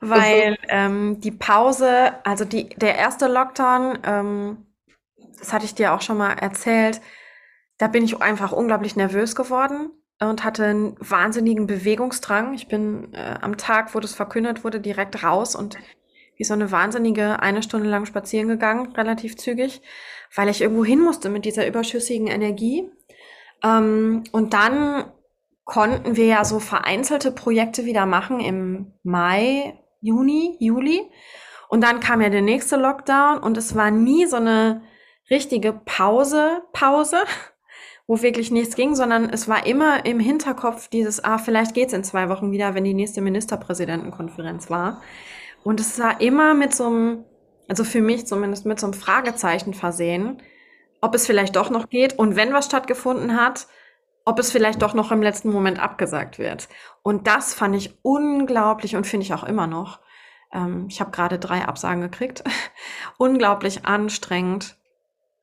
[0.00, 4.66] weil ähm, die Pause, also die, der erste Lockdown, ähm,
[5.38, 7.00] das hatte ich dir auch schon mal erzählt,
[7.78, 12.54] da bin ich einfach unglaublich nervös geworden und hatte einen wahnsinnigen Bewegungsdrang.
[12.54, 15.76] Ich bin äh, am Tag, wo das verkündet wurde, direkt raus und
[16.36, 19.82] wie so eine Wahnsinnige eine Stunde lang spazieren gegangen, relativ zügig,
[20.34, 22.90] weil ich irgendwo hin musste mit dieser überschüssigen Energie.
[23.64, 25.06] Ähm, und dann
[25.64, 31.02] konnten wir ja so vereinzelte Projekte wieder machen im Mai, Juni, Juli.
[31.68, 34.82] Und dann kam ja der nächste Lockdown und es war nie so eine
[35.28, 37.18] richtige Pause, Pause,
[38.06, 42.04] wo wirklich nichts ging, sondern es war immer im Hinterkopf dieses, ah, vielleicht geht's in
[42.04, 45.02] zwei Wochen wieder, wenn die nächste Ministerpräsidentenkonferenz war.
[45.66, 47.24] Und es war immer mit so einem,
[47.66, 50.40] also für mich zumindest mit so einem Fragezeichen versehen,
[51.00, 53.66] ob es vielleicht doch noch geht und wenn was stattgefunden hat,
[54.24, 56.68] ob es vielleicht doch noch im letzten Moment abgesagt wird.
[57.02, 59.98] Und das fand ich unglaublich und finde ich auch immer noch.
[60.52, 62.44] Ähm, ich habe gerade drei Absagen gekriegt.
[63.18, 64.76] unglaublich anstrengend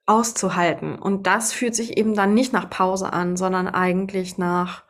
[0.06, 0.98] auszuhalten.
[1.00, 4.84] Und das fühlt sich eben dann nicht nach Pause an, sondern eigentlich nach,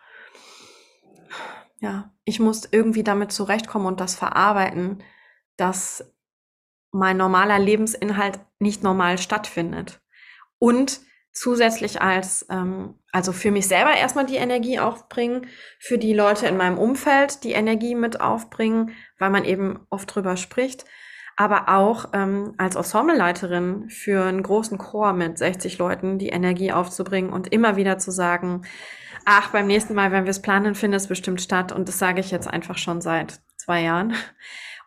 [1.80, 5.04] ja, ich muss irgendwie damit zurechtkommen und das verarbeiten,
[5.58, 6.14] dass
[6.92, 10.02] mein normaler Lebensinhalt nicht normal stattfindet.
[10.60, 11.02] Und
[11.34, 15.48] zusätzlich als, ähm, also für mich selber erstmal die Energie aufbringen,
[15.80, 20.38] für die Leute in meinem Umfeld die Energie mit aufbringen, weil man eben oft drüber
[20.38, 20.86] spricht,
[21.36, 27.34] aber auch ähm, als Ensembleleiterin für einen großen Chor mit 60 Leuten die Energie aufzubringen
[27.34, 28.62] und immer wieder zu sagen,
[29.26, 31.72] ach, beim nächsten Mal, wenn wir es planen, findet es bestimmt statt.
[31.72, 34.14] Und das sage ich jetzt einfach schon seit zwei Jahren.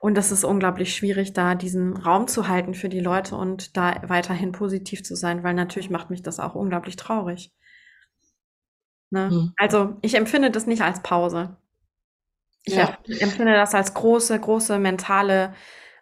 [0.01, 4.03] Und das ist unglaublich schwierig, da diesen Raum zu halten für die Leute und da
[4.07, 7.53] weiterhin positiv zu sein, weil natürlich macht mich das auch unglaublich traurig.
[9.11, 9.31] Ne?
[9.31, 9.53] Mhm.
[9.57, 11.57] Also ich empfinde das nicht als Pause.
[12.65, 12.99] Ich ja.
[13.07, 15.55] empfinde das als große, große mentale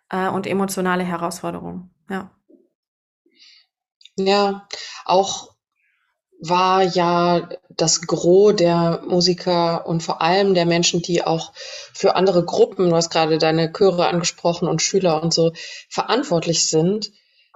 [0.08, 1.90] äh, und emotionale Herausforderung.
[2.08, 2.30] Ja.
[4.16, 4.68] Ja,
[5.04, 5.53] auch
[6.40, 11.52] war ja das Gros der Musiker und vor allem der Menschen, die auch
[11.92, 15.52] für andere Gruppen, du hast gerade deine Chöre angesprochen und Schüler und so,
[15.88, 17.10] verantwortlich sind,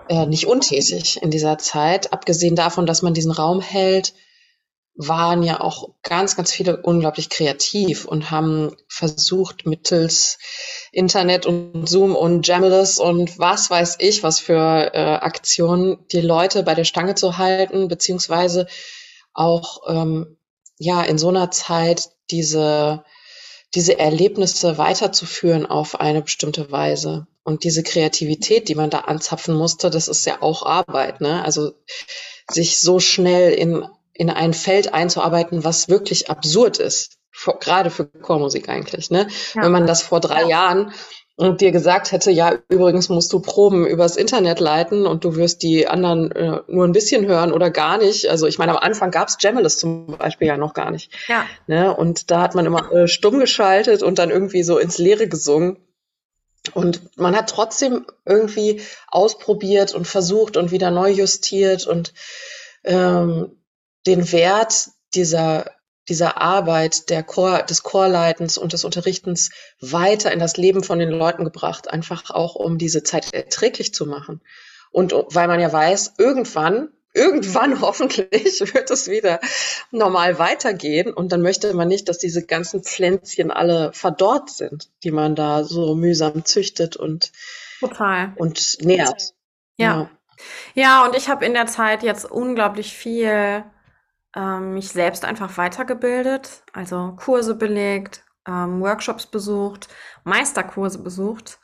[0.09, 2.13] äh, nicht untätig in dieser Zeit.
[2.13, 4.15] Abgesehen davon, dass man diesen Raum hält,
[4.99, 10.39] waren ja auch ganz, ganz viele unglaublich kreativ und haben versucht, mittels
[10.91, 16.65] Internet und Zoom und Jamulus und was weiß ich, was für äh, Aktionen die Leute
[16.65, 18.67] bei der Stange zu halten, beziehungsweise
[19.33, 20.37] auch ähm,
[20.79, 23.05] ja in so einer Zeit diese
[23.75, 27.27] diese Erlebnisse weiterzuführen auf eine bestimmte Weise.
[27.45, 31.45] Und diese Kreativität, die man da anzapfen musste, das ist ja auch Arbeit, ne?
[31.45, 31.73] Also
[32.51, 33.87] sich so schnell in
[34.19, 39.11] in ein Feld einzuarbeiten, was wirklich absurd ist, für, gerade für Chormusik eigentlich.
[39.11, 39.29] Ne?
[39.55, 39.63] Ja.
[39.63, 40.49] Wenn man das vor drei ja.
[40.49, 40.93] Jahren
[41.37, 45.63] und dir gesagt hätte, ja, übrigens musst du Proben übers Internet leiten und du wirst
[45.63, 48.29] die anderen äh, nur ein bisschen hören oder gar nicht.
[48.29, 51.13] Also ich meine, am Anfang gab's Jamulus zum Beispiel ja noch gar nicht.
[51.29, 51.47] Ja.
[51.69, 51.97] Ne?
[51.97, 55.77] Und da hat man immer äh, stumm geschaltet und dann irgendwie so ins Leere gesungen.
[56.75, 62.13] Und man hat trotzdem irgendwie ausprobiert und versucht und wieder neu justiert und
[62.83, 63.58] ähm,
[64.07, 65.71] den Wert dieser,
[66.09, 71.11] dieser Arbeit der Chor, des Chorleitens und des Unterrichtens weiter in das Leben von den
[71.11, 74.41] Leuten gebracht, einfach auch um diese Zeit erträglich zu machen.
[74.91, 79.41] Und weil man ja weiß, irgendwann, irgendwann hoffentlich wird es wieder
[79.91, 85.11] normal weitergehen und dann möchte man nicht, dass diese ganzen Pflänzchen alle verdorrt sind, die
[85.11, 87.33] man da so mühsam züchtet und,
[87.81, 88.33] Total.
[88.37, 89.35] und nährt.
[89.77, 89.87] Ja.
[89.87, 90.11] Ja,
[90.75, 93.65] ja und ich habe in der Zeit jetzt unglaublich viel
[94.37, 99.89] ähm, mich selbst einfach weitergebildet, also Kurse belegt, ähm, Workshops besucht,
[100.25, 101.59] Meisterkurse besucht,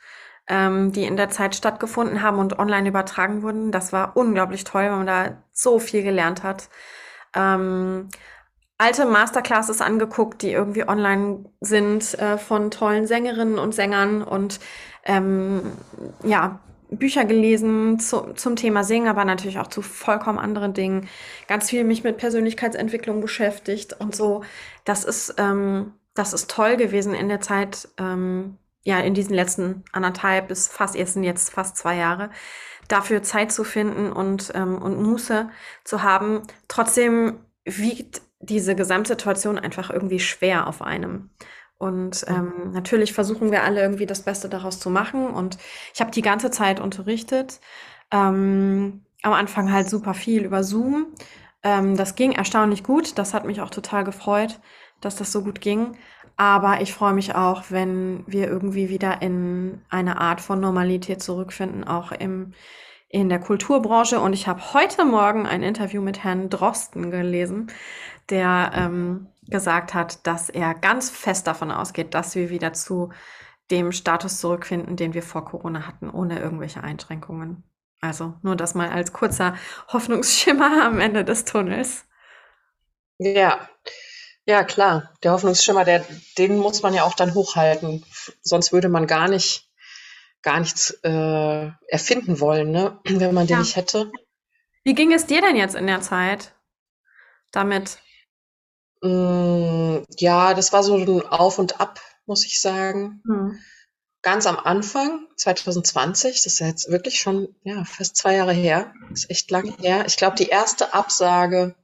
[0.47, 3.71] ähm, die in der Zeit stattgefunden haben und online übertragen wurden.
[3.71, 6.69] Das war unglaublich toll, weil man da so viel gelernt hat.
[7.35, 8.09] Ähm,
[8.77, 14.59] alte Masterclasses angeguckt, die irgendwie online sind äh, von tollen Sängerinnen und Sängern und
[15.05, 15.71] ähm,
[16.23, 21.07] ja, Bücher gelesen zu, zum Thema Singen, aber natürlich auch zu vollkommen anderen Dingen.
[21.47, 24.43] Ganz viel mich mit Persönlichkeitsentwicklung beschäftigt und so.
[24.83, 29.83] Das ist, ähm, das ist toll gewesen in der Zeit, ähm, ja, in diesen letzten
[29.91, 32.29] anderthalb bis fast, jetzt sind jetzt fast zwei Jahre,
[32.87, 35.49] dafür Zeit zu finden und, ähm, und Muße
[35.83, 36.43] zu haben.
[36.67, 41.31] Trotzdem wiegt diese Gesamtsituation einfach irgendwie schwer auf einem.
[41.77, 45.27] Und ähm, natürlich versuchen wir alle irgendwie das Beste daraus zu machen.
[45.27, 45.57] Und
[45.93, 47.59] ich habe die ganze Zeit unterrichtet.
[48.11, 51.07] Ähm, am Anfang halt super viel über Zoom.
[51.63, 53.17] Ähm, das ging erstaunlich gut.
[53.17, 54.59] Das hat mich auch total gefreut,
[55.01, 55.97] dass das so gut ging.
[56.37, 61.85] Aber ich freue mich auch, wenn wir irgendwie wieder in eine Art von Normalität zurückfinden,
[61.85, 62.53] auch im,
[63.09, 64.19] in der Kulturbranche.
[64.19, 67.71] Und ich habe heute Morgen ein Interview mit Herrn Drosten gelesen,
[68.29, 73.11] der ähm, gesagt hat, dass er ganz fest davon ausgeht, dass wir wieder zu
[73.71, 77.63] dem Status zurückfinden, den wir vor Corona hatten, ohne irgendwelche Einschränkungen.
[78.01, 79.55] Also nur das mal als kurzer
[79.91, 82.05] Hoffnungsschimmer am Ende des Tunnels.
[83.17, 83.69] Ja,
[84.45, 85.13] ja klar.
[85.23, 86.05] Der Hoffnungsschimmer, der,
[86.37, 88.05] den muss man ja auch dann hochhalten.
[88.41, 89.64] Sonst würde man gar nicht,
[90.45, 92.99] gar nichts äh, erfinden wollen, ne?
[93.05, 93.59] wenn man den ja.
[93.59, 94.11] nicht hätte.
[94.83, 96.53] Wie ging es dir denn jetzt in der Zeit
[97.51, 97.97] damit?
[99.01, 103.21] Mm, ja, das war so ein Auf und Ab, muss ich sagen.
[103.25, 103.59] Mhm.
[104.21, 108.93] Ganz am Anfang, 2020, das ist ja jetzt wirklich schon ja, fast zwei Jahre her,
[109.11, 110.05] ist echt lange her.
[110.07, 111.75] Ich glaube, die erste Absage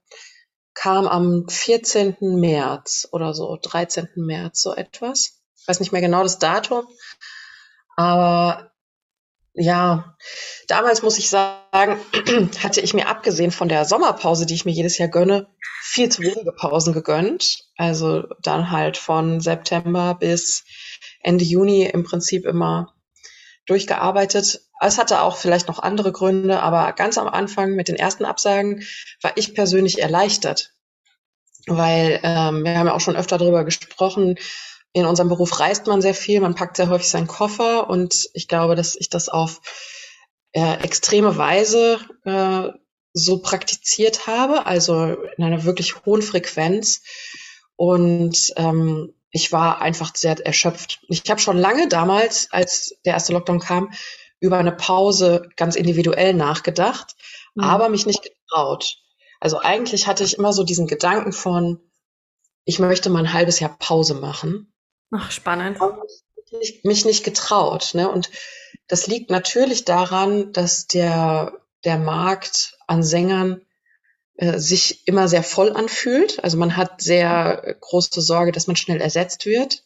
[0.74, 2.18] kam am 14.
[2.20, 4.08] März oder so, 13.
[4.16, 5.42] März, so etwas.
[5.56, 6.88] Ich weiß nicht mehr genau das Datum,
[8.02, 8.72] aber
[9.54, 10.16] ja,
[10.68, 12.00] damals muss ich sagen,
[12.64, 15.48] hatte ich mir abgesehen von der Sommerpause, die ich mir jedes Jahr gönne,
[15.82, 17.66] viel zu wenige Pausen gegönnt.
[17.76, 20.64] Also dann halt von September bis
[21.22, 22.94] Ende Juni im Prinzip immer
[23.66, 24.62] durchgearbeitet.
[24.80, 28.84] Es hatte auch vielleicht noch andere Gründe, aber ganz am Anfang mit den ersten Absagen
[29.22, 30.72] war ich persönlich erleichtert,
[31.68, 34.38] weil ähm, wir haben ja auch schon öfter darüber gesprochen,
[34.94, 38.48] in unserem Beruf reist man sehr viel, man packt sehr häufig seinen Koffer und ich
[38.48, 39.62] glaube, dass ich das auf
[40.52, 42.70] äh, extreme Weise äh,
[43.14, 47.02] so praktiziert habe, also in einer wirklich hohen Frequenz.
[47.76, 51.00] Und ähm, ich war einfach sehr erschöpft.
[51.08, 53.92] Ich habe schon lange damals, als der erste Lockdown kam,
[54.40, 57.16] über eine Pause ganz individuell nachgedacht,
[57.56, 57.64] mhm.
[57.64, 58.98] aber mich nicht getraut.
[59.40, 61.80] Also eigentlich hatte ich immer so diesen Gedanken von,
[62.66, 64.74] ich möchte mal ein halbes Jahr Pause machen.
[65.12, 65.78] Ach, spannend.
[66.52, 67.92] Mich, mich nicht getraut.
[67.94, 68.10] Ne?
[68.10, 68.30] Und
[68.88, 71.54] das liegt natürlich daran, dass der,
[71.86, 73.62] der Markt an Sängern
[74.36, 76.44] äh, sich immer sehr voll anfühlt.
[76.44, 79.84] Also man hat sehr große Sorge, dass man schnell ersetzt wird,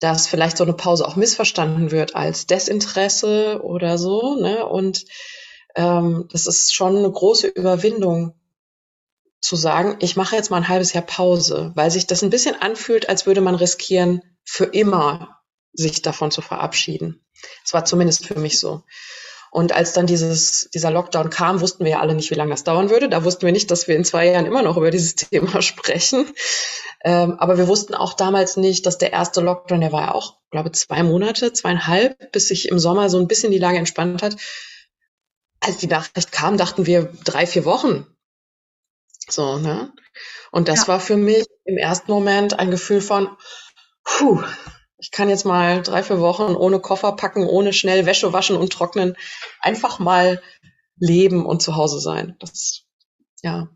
[0.00, 4.36] dass vielleicht so eine Pause auch missverstanden wird als Desinteresse oder so.
[4.40, 4.66] Ne?
[4.66, 5.04] Und
[5.74, 8.34] ähm, das ist schon eine große Überwindung
[9.42, 12.54] zu sagen, ich mache jetzt mal ein halbes Jahr Pause, weil sich das ein bisschen
[12.60, 15.40] anfühlt, als würde man riskieren, für immer
[15.72, 17.24] sich davon zu verabschieden.
[17.64, 18.82] Es war zumindest für mich so.
[19.50, 22.64] Und als dann dieses, dieser Lockdown kam, wussten wir ja alle nicht, wie lange das
[22.64, 23.10] dauern würde.
[23.10, 26.26] Da wussten wir nicht, dass wir in zwei Jahren immer noch über dieses Thema sprechen.
[27.04, 30.38] Ähm, aber wir wussten auch damals nicht, dass der erste Lockdown, der war ja auch,
[30.50, 34.36] glaube zwei Monate, zweieinhalb, bis sich im Sommer so ein bisschen die Lage entspannt hat.
[35.60, 38.06] Als die Nachricht kam, dachten wir drei, vier Wochen.
[39.28, 39.92] So, ne?
[40.50, 40.88] Und das ja.
[40.88, 43.36] war für mich im ersten Moment ein Gefühl von,
[44.04, 44.42] puh,
[44.98, 48.72] ich kann jetzt mal drei, vier Wochen ohne Koffer packen, ohne schnell Wäsche waschen und
[48.72, 49.16] trocknen,
[49.60, 50.42] einfach mal
[50.96, 52.36] leben und zu Hause sein.
[52.38, 52.84] Das,
[53.42, 53.68] ja.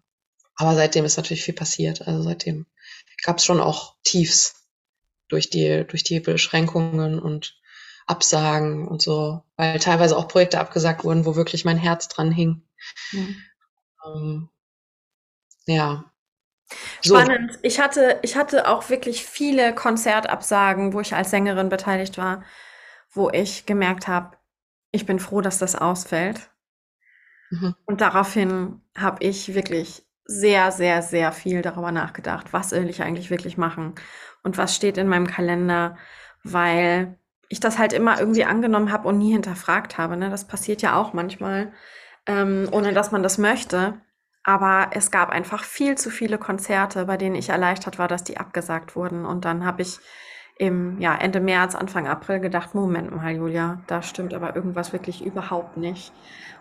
[0.55, 2.07] Aber seitdem ist natürlich viel passiert.
[2.07, 2.67] Also seitdem
[3.25, 4.55] gab es schon auch Tiefs
[5.29, 7.59] durch die, durch die Beschränkungen und
[8.07, 12.63] Absagen und so, weil teilweise auch Projekte abgesagt wurden, wo wirklich mein Herz dran hing.
[13.11, 13.43] Mhm.
[14.07, 14.49] Ähm,
[15.67, 16.05] ja,
[17.01, 17.53] Spannend.
[17.53, 17.59] So.
[17.63, 22.43] Ich hatte, ich hatte auch wirklich viele Konzertabsagen, wo ich als Sängerin beteiligt war,
[23.13, 24.37] wo ich gemerkt habe,
[24.91, 26.51] ich bin froh, dass das ausfällt.
[27.51, 27.75] Mhm.
[27.85, 33.31] Und daraufhin habe ich wirklich sehr, sehr, sehr viel darüber nachgedacht, was will ich eigentlich
[33.31, 33.95] wirklich machen
[34.43, 35.97] und was steht in meinem Kalender,
[36.43, 37.17] weil
[37.49, 40.17] ich das halt immer irgendwie angenommen habe und nie hinterfragt habe.
[40.17, 40.31] Ne?
[40.31, 41.73] Das passiert ja auch manchmal,
[42.27, 44.01] ähm, ohne dass man das möchte.
[44.49, 48.39] Aber es gab einfach viel zu viele Konzerte, bei denen ich erleichtert war, dass die
[48.39, 49.27] abgesagt wurden.
[49.27, 49.99] Und dann habe ich
[50.57, 55.27] im ja, Ende März, Anfang April gedacht, Moment mal, Julia, da stimmt aber irgendwas wirklich
[55.27, 56.13] überhaupt nicht.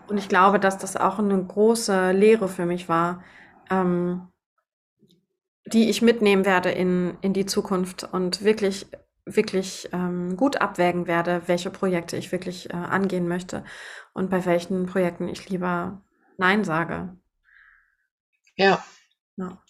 [0.08, 3.22] Und ich glaube, dass das auch eine große Lehre für mich war,
[3.70, 4.32] ähm,
[5.64, 8.88] die ich mitnehmen werde in, in die Zukunft und wirklich,
[9.26, 13.62] wirklich ähm, gut abwägen werde, welche Projekte ich wirklich äh, angehen möchte
[14.12, 16.02] und bei welchen Projekten ich lieber
[16.36, 17.16] Nein sage.
[18.56, 18.84] Ja.
[19.36, 19.62] Ja,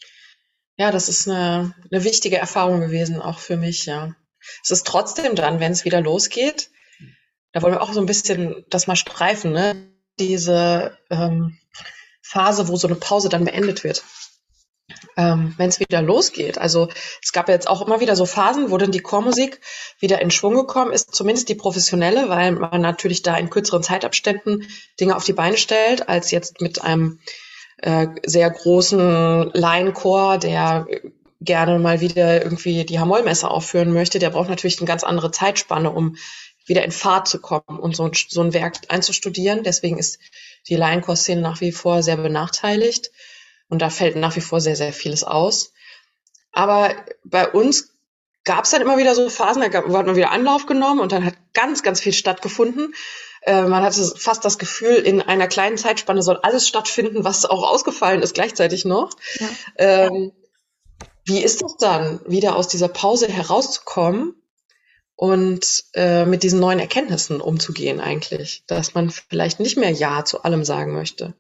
[0.77, 4.15] ja das ist eine, eine wichtige Erfahrung gewesen, auch für mich, ja.
[4.63, 6.71] Es ist trotzdem dann, wenn es wieder losgeht,
[7.53, 9.91] da wollen wir auch so ein bisschen das mal streifen, ne?
[10.19, 11.59] Diese ähm,
[12.23, 14.05] Phase, wo so eine Pause dann beendet wird.
[15.17, 16.59] Ähm, wenn es wieder losgeht.
[16.59, 16.89] Also
[17.23, 19.61] es gab jetzt auch immer wieder so Phasen, wo dann die Chormusik
[19.99, 24.69] wieder in Schwung gekommen ist, zumindest die professionelle, weil man natürlich da in kürzeren Zeitabständen
[25.01, 27.21] Dinge auf die Beine stellt, als jetzt mit einem
[27.79, 30.87] äh, sehr großen Laienchor, der
[31.41, 35.91] gerne mal wieder irgendwie die Hamollmesse aufführen möchte, der braucht natürlich eine ganz andere Zeitspanne,
[35.91, 36.17] um
[36.65, 39.63] wieder in Fahrt zu kommen und so, so ein Werk einzustudieren.
[39.63, 40.19] Deswegen ist
[40.69, 43.11] die Laienchor-Szene nach wie vor sehr benachteiligt
[43.69, 45.73] und da fällt nach wie vor sehr, sehr vieles aus.
[46.53, 47.93] Aber bei uns
[48.45, 51.25] gab es dann immer wieder so Phasen, da hat man wieder Anlauf genommen und dann
[51.25, 52.95] hat ganz, ganz viel stattgefunden.
[53.47, 57.63] Äh, man hatte fast das Gefühl, in einer kleinen Zeitspanne soll alles stattfinden, was auch
[57.63, 59.11] ausgefallen ist gleichzeitig noch.
[59.39, 59.49] Ja.
[59.77, 60.33] Ähm,
[61.25, 64.35] wie ist es dann, wieder aus dieser Pause herauszukommen
[65.15, 70.43] und äh, mit diesen neuen Erkenntnissen umzugehen eigentlich, dass man vielleicht nicht mehr Ja zu
[70.43, 71.35] allem sagen möchte?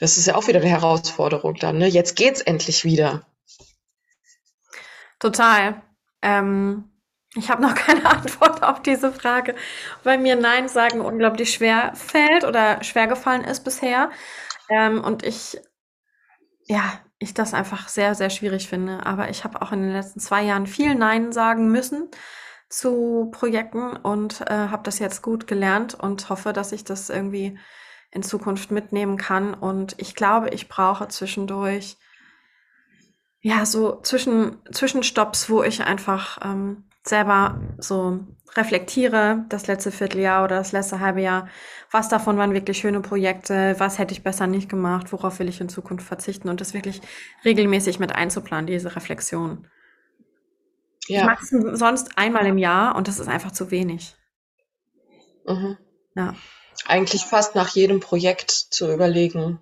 [0.00, 1.78] Das ist ja auch wieder eine Herausforderung dann.
[1.78, 1.86] Ne?
[1.86, 3.26] Jetzt geht's endlich wieder.
[5.18, 5.82] Total.
[6.22, 6.90] Ähm,
[7.36, 9.54] ich habe noch keine Antwort auf diese Frage,
[10.02, 14.10] weil mir Nein sagen unglaublich schwer fällt oder schwer gefallen ist bisher.
[14.68, 15.58] Ähm, und ich,
[16.64, 19.06] ja, ich das einfach sehr, sehr schwierig finde.
[19.06, 22.10] Aber ich habe auch in den letzten zwei Jahren viel Nein sagen müssen
[22.68, 27.58] zu Projekten und äh, habe das jetzt gut gelernt und hoffe, dass ich das irgendwie
[28.10, 29.54] in Zukunft mitnehmen kann.
[29.54, 31.96] Und ich glaube, ich brauche zwischendurch
[33.40, 38.20] ja so zwischen Zwischenstopps, wo ich einfach ähm, selber so
[38.56, 41.48] reflektiere, das letzte Vierteljahr oder das letzte halbe Jahr,
[41.90, 45.60] was davon waren wirklich schöne Projekte, was hätte ich besser nicht gemacht, worauf will ich
[45.60, 47.00] in Zukunft verzichten und das wirklich
[47.44, 49.66] regelmäßig mit einzuplanen, diese Reflexion.
[51.08, 51.20] Ja.
[51.20, 54.16] Ich mache es sonst einmal im Jahr und das ist einfach zu wenig.
[55.46, 55.76] Mhm.
[56.14, 56.34] Ja.
[56.86, 59.60] Eigentlich fast nach jedem Projekt zu überlegen,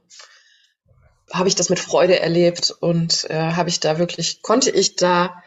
[1.32, 5.42] habe ich das mit Freude erlebt und äh, habe ich da wirklich, konnte ich da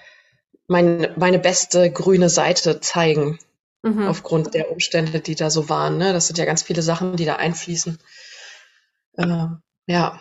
[0.68, 3.40] mein, meine beste grüne Seite zeigen.
[3.84, 4.08] Mhm.
[4.08, 5.98] Aufgrund der Umstände, die da so waren.
[5.98, 6.12] Ne?
[6.12, 8.00] Das sind ja ganz viele Sachen, die da einfließen.
[9.18, 9.48] Äh,
[9.86, 10.20] ja.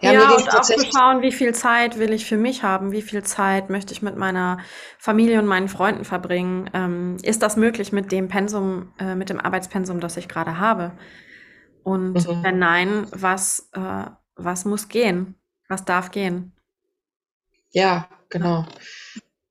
[0.00, 3.02] Ja, ja und auch zu schauen, wie viel Zeit will ich für mich haben, wie
[3.02, 4.58] viel Zeit möchte ich mit meiner
[4.98, 6.68] Familie und meinen Freunden verbringen.
[6.74, 10.92] Ähm, ist das möglich mit dem Pensum, äh, mit dem Arbeitspensum, das ich gerade habe?
[11.84, 12.42] Und mhm.
[12.42, 15.36] wenn nein, was, äh, was muss gehen,
[15.68, 16.52] was darf gehen.
[17.70, 18.66] Ja, genau.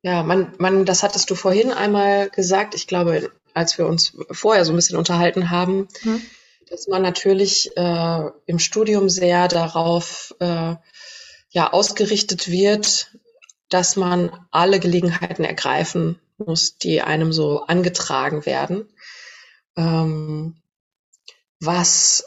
[0.04, 2.74] Ja, man, man, das hattest du vorhin einmal gesagt.
[2.74, 6.22] Ich glaube, als wir uns vorher so ein bisschen unterhalten haben, hm.
[6.70, 10.76] dass man natürlich äh, im Studium sehr darauf äh,
[11.49, 13.12] ja ausgerichtet wird,
[13.70, 18.89] dass man alle Gelegenheiten ergreifen muss, die einem so angetragen werden.
[19.78, 20.62] Ähm,
[21.60, 22.26] was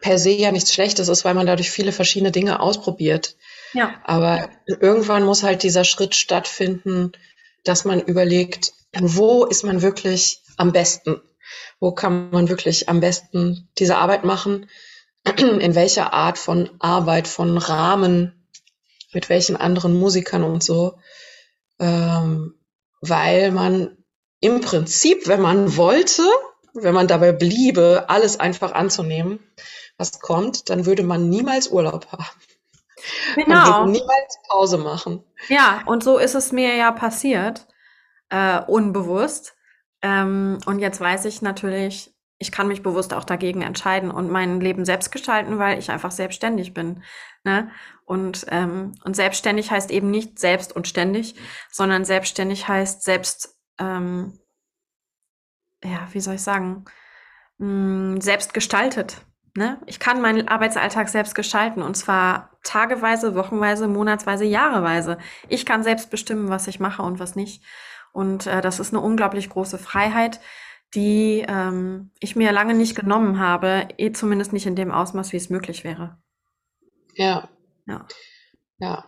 [0.00, 3.36] per se ja nichts Schlechtes ist, weil man dadurch viele verschiedene Dinge ausprobiert.
[3.72, 3.94] Ja.
[4.04, 7.12] Aber irgendwann muss halt dieser Schritt stattfinden,
[7.64, 11.20] dass man überlegt, wo ist man wirklich am besten?
[11.78, 14.68] Wo kann man wirklich am besten diese Arbeit machen?
[15.36, 18.48] In welcher Art von Arbeit, von Rahmen,
[19.12, 20.98] mit welchen anderen Musikern und so?
[21.78, 22.54] Ähm,
[23.00, 23.96] weil man
[24.40, 26.22] im Prinzip, wenn man wollte,
[26.74, 29.40] wenn man dabei bliebe, alles einfach anzunehmen,
[29.98, 32.24] was kommt, dann würde man niemals Urlaub haben.
[33.34, 33.80] Genau.
[33.80, 35.24] Würde niemals Pause machen.
[35.48, 37.66] Ja, und so ist es mir ja passiert,
[38.30, 39.56] äh, unbewusst.
[40.02, 44.60] Ähm, und jetzt weiß ich natürlich, ich kann mich bewusst auch dagegen entscheiden und mein
[44.60, 47.02] Leben selbst gestalten, weil ich einfach selbstständig bin.
[47.44, 47.70] Ne?
[48.06, 51.34] Und, ähm, und selbstständig heißt eben nicht selbst und ständig,
[51.70, 54.38] sondern selbstständig heißt selbst, ähm,
[55.84, 56.86] ja, wie soll ich sagen,
[57.58, 59.18] mh, hm, selbst gestaltet.
[59.54, 59.80] Ne?
[59.86, 65.18] Ich kann meinen Arbeitsalltag selbst gestalten und zwar tageweise, wochenweise, monatsweise, jahreweise.
[65.48, 67.62] Ich kann selbst bestimmen, was ich mache und was nicht.
[68.12, 70.40] Und äh, das ist eine unglaublich große Freiheit,
[70.94, 75.36] die ähm, ich mir lange nicht genommen habe, eh zumindest nicht in dem Ausmaß, wie
[75.36, 76.18] es möglich wäre.
[77.14, 77.48] Ja.
[77.86, 78.06] Ja.
[78.78, 79.04] Ja.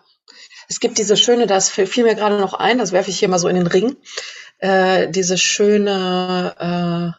[0.68, 3.38] Es gibt diese schöne, das fiel mir gerade noch ein, das werfe ich hier mal
[3.38, 3.96] so in den Ring,
[4.58, 7.16] äh, diese schöne,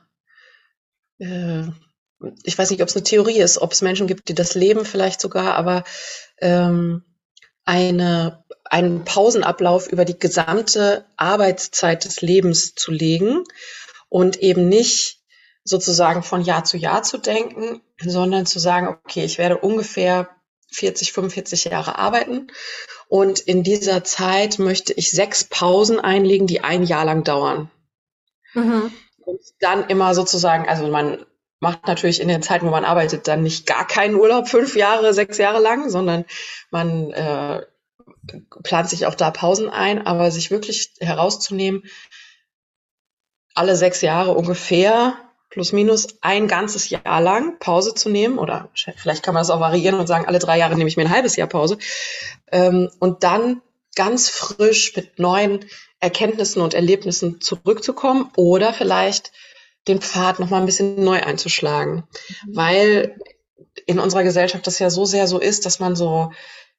[1.20, 1.68] äh, äh,
[2.44, 4.86] ich weiß nicht, ob es eine Theorie ist, ob es Menschen gibt, die das leben
[4.86, 5.84] vielleicht sogar, aber
[6.40, 7.04] ähm,
[7.66, 13.44] eine, einen Pausenablauf über die gesamte Arbeitszeit des Lebens zu legen
[14.10, 15.20] und eben nicht
[15.64, 20.30] sozusagen von Jahr zu Jahr zu denken, sondern zu sagen, okay, ich werde ungefähr
[20.72, 22.48] 40, 45 Jahre arbeiten
[23.08, 27.70] und in dieser Zeit möchte ich sechs Pausen einlegen, die ein Jahr lang dauern.
[28.54, 28.92] Mhm.
[29.20, 31.26] Und dann immer sozusagen, also man
[31.64, 35.14] macht natürlich in den Zeiten, wo man arbeitet, dann nicht gar keinen Urlaub fünf Jahre,
[35.14, 36.26] sechs Jahre lang, sondern
[36.70, 37.66] man äh,
[38.64, 41.84] plant sich auch da Pausen ein, aber sich wirklich herauszunehmen,
[43.56, 45.16] alle sechs Jahre ungefähr
[45.50, 49.60] plus minus ein ganzes Jahr lang Pause zu nehmen oder vielleicht kann man das auch
[49.60, 51.78] variieren und sagen, alle drei Jahre nehme ich mir ein halbes Jahr Pause
[52.52, 53.62] ähm, und dann
[53.96, 55.66] ganz frisch mit neuen
[56.00, 59.32] Erkenntnissen und Erlebnissen zurückzukommen oder vielleicht
[59.88, 62.04] den Pfad noch mal ein bisschen neu einzuschlagen,
[62.46, 62.56] mhm.
[62.56, 63.18] weil
[63.86, 66.32] in unserer Gesellschaft das ja so sehr so ist, dass man so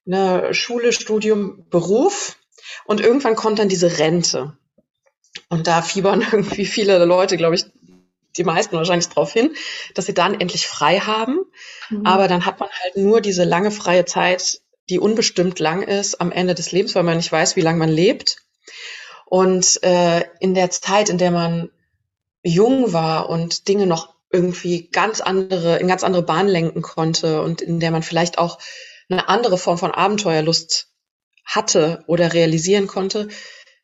[0.06, 2.36] eine Schule, Studium, Beruf
[2.84, 4.56] und irgendwann kommt dann diese Rente.
[5.48, 7.66] Und da fiebern irgendwie viele Leute, glaube ich,
[8.36, 9.54] die meisten wahrscheinlich darauf hin,
[9.94, 11.38] dass sie dann endlich frei haben.
[11.90, 12.04] Mhm.
[12.04, 16.32] Aber dann hat man halt nur diese lange freie Zeit, die unbestimmt lang ist am
[16.32, 18.38] Ende des Lebens, weil man nicht weiß, wie lange man lebt.
[19.26, 21.70] Und äh, in der Zeit, in der man
[22.44, 27.60] jung war und Dinge noch irgendwie ganz andere, in ganz andere Bahnen lenken konnte und
[27.60, 28.58] in der man vielleicht auch
[29.08, 30.88] eine andere Form von Abenteuerlust
[31.44, 33.28] hatte oder realisieren konnte,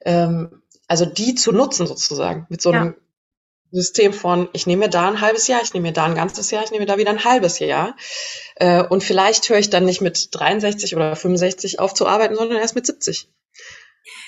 [0.05, 2.95] ähm, also die zu nutzen sozusagen mit so einem ja.
[3.71, 6.51] System von, ich nehme mir da ein halbes Jahr, ich nehme mir da ein ganzes
[6.51, 7.97] Jahr, ich nehme mir da wieder ein halbes Jahr.
[8.57, 12.59] Äh, und vielleicht höre ich dann nicht mit 63 oder 65 auf zu arbeiten, sondern
[12.59, 13.29] erst mit 70.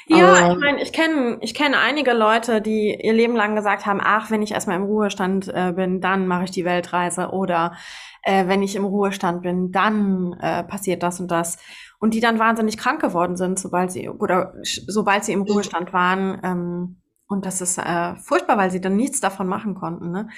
[0.06, 3.86] Ja, Aber, ich meine, ich kenne ich kenn einige Leute, die ihr Leben lang gesagt
[3.86, 7.30] haben, ach, wenn ich erstmal im Ruhestand äh, bin, dann mache ich die Weltreise.
[7.30, 7.74] Oder
[8.22, 11.58] äh, wenn ich im Ruhestand bin, dann äh, passiert das und das.
[11.98, 16.40] Und die dann wahnsinnig krank geworden sind, sobald sie, oder sobald sie im Ruhestand waren.
[16.42, 20.10] Ähm, und das ist äh, furchtbar, weil sie dann nichts davon machen konnten.
[20.10, 20.28] Ne?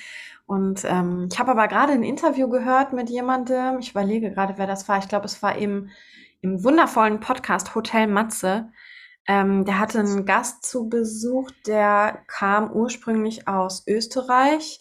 [0.46, 4.66] Und ähm, ich habe aber gerade ein Interview gehört mit jemandem, ich überlege gerade, wer
[4.66, 4.98] das war.
[4.98, 5.88] Ich glaube, es war im,
[6.42, 8.70] im wundervollen Podcast Hotel Matze.
[9.26, 14.80] Ähm, der hatte einen Gast zu Besuch, der kam ursprünglich aus Österreich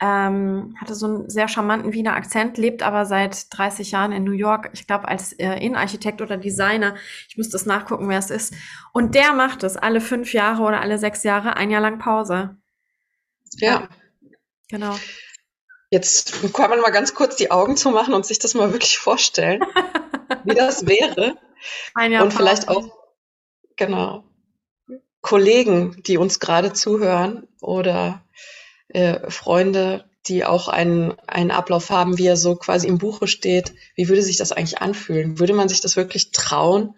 [0.00, 4.32] ähm, hatte so einen sehr charmanten Wiener Akzent, lebt aber seit 30 Jahren in New
[4.32, 6.96] York, ich glaube als äh, Innenarchitekt oder Designer.
[7.28, 8.54] Ich müsste es nachgucken, wer es ist.
[8.92, 12.56] Und der macht es alle fünf Jahre oder alle sechs Jahre, ein Jahr lang Pause.
[13.58, 13.88] Ja.
[14.68, 14.96] Genau.
[15.90, 19.64] Jetzt kann man mal ganz kurz die Augen zumachen und sich das mal wirklich vorstellen,
[20.42, 21.36] wie das wäre.
[21.94, 22.36] Ein Jahr und Pause.
[22.36, 22.84] vielleicht auch,
[23.76, 24.24] genau,
[25.20, 28.24] Kollegen, die uns gerade zuhören oder
[28.88, 33.74] äh, Freunde, die auch einen, einen Ablauf haben, wie er so quasi im Buche steht.
[33.94, 35.38] Wie würde sich das eigentlich anfühlen?
[35.38, 36.94] Würde man sich das wirklich trauen,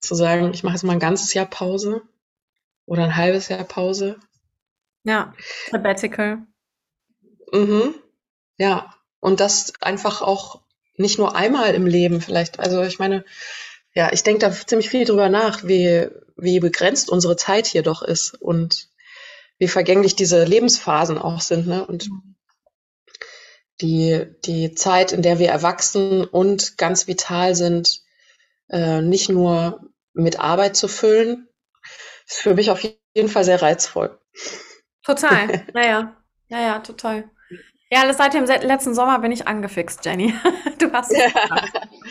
[0.00, 2.02] zu sagen, ich mache jetzt mal ein ganzes Jahr Pause
[2.86, 4.18] oder ein halbes Jahr Pause?
[5.04, 5.34] Ja,
[5.70, 6.46] Sabbatical.
[7.52, 7.94] Mhm.
[8.58, 10.62] Ja, und das einfach auch
[10.96, 12.60] nicht nur einmal im Leben vielleicht.
[12.60, 13.24] Also ich meine,
[13.94, 18.02] ja, ich denke da ziemlich viel drüber nach, wie, wie begrenzt unsere Zeit hier doch
[18.02, 18.88] ist und
[19.58, 21.66] wie vergänglich diese Lebensphasen auch sind.
[21.66, 21.84] Ne?
[21.84, 22.08] Und
[23.80, 28.02] die, die Zeit, in der wir erwachsen und ganz vital sind,
[28.68, 29.80] äh, nicht nur
[30.12, 31.48] mit Arbeit zu füllen,
[32.26, 32.82] ist für mich auf
[33.14, 34.18] jeden Fall sehr reizvoll.
[35.04, 36.16] Total, naja,
[36.48, 37.30] ja, ja, total.
[37.90, 40.34] Ja, seit dem letzten Sommer bin ich angefixt, Jenny.
[40.78, 41.18] Du hast es.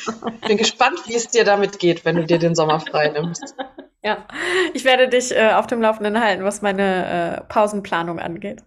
[0.07, 0.29] Ja.
[0.47, 3.55] Bin gespannt, wie es dir damit geht, wenn du dir den Sommer frei nimmst.
[4.03, 4.25] Ja,
[4.73, 8.63] ich werde dich äh, auf dem Laufenden halten, was meine äh, Pausenplanung angeht.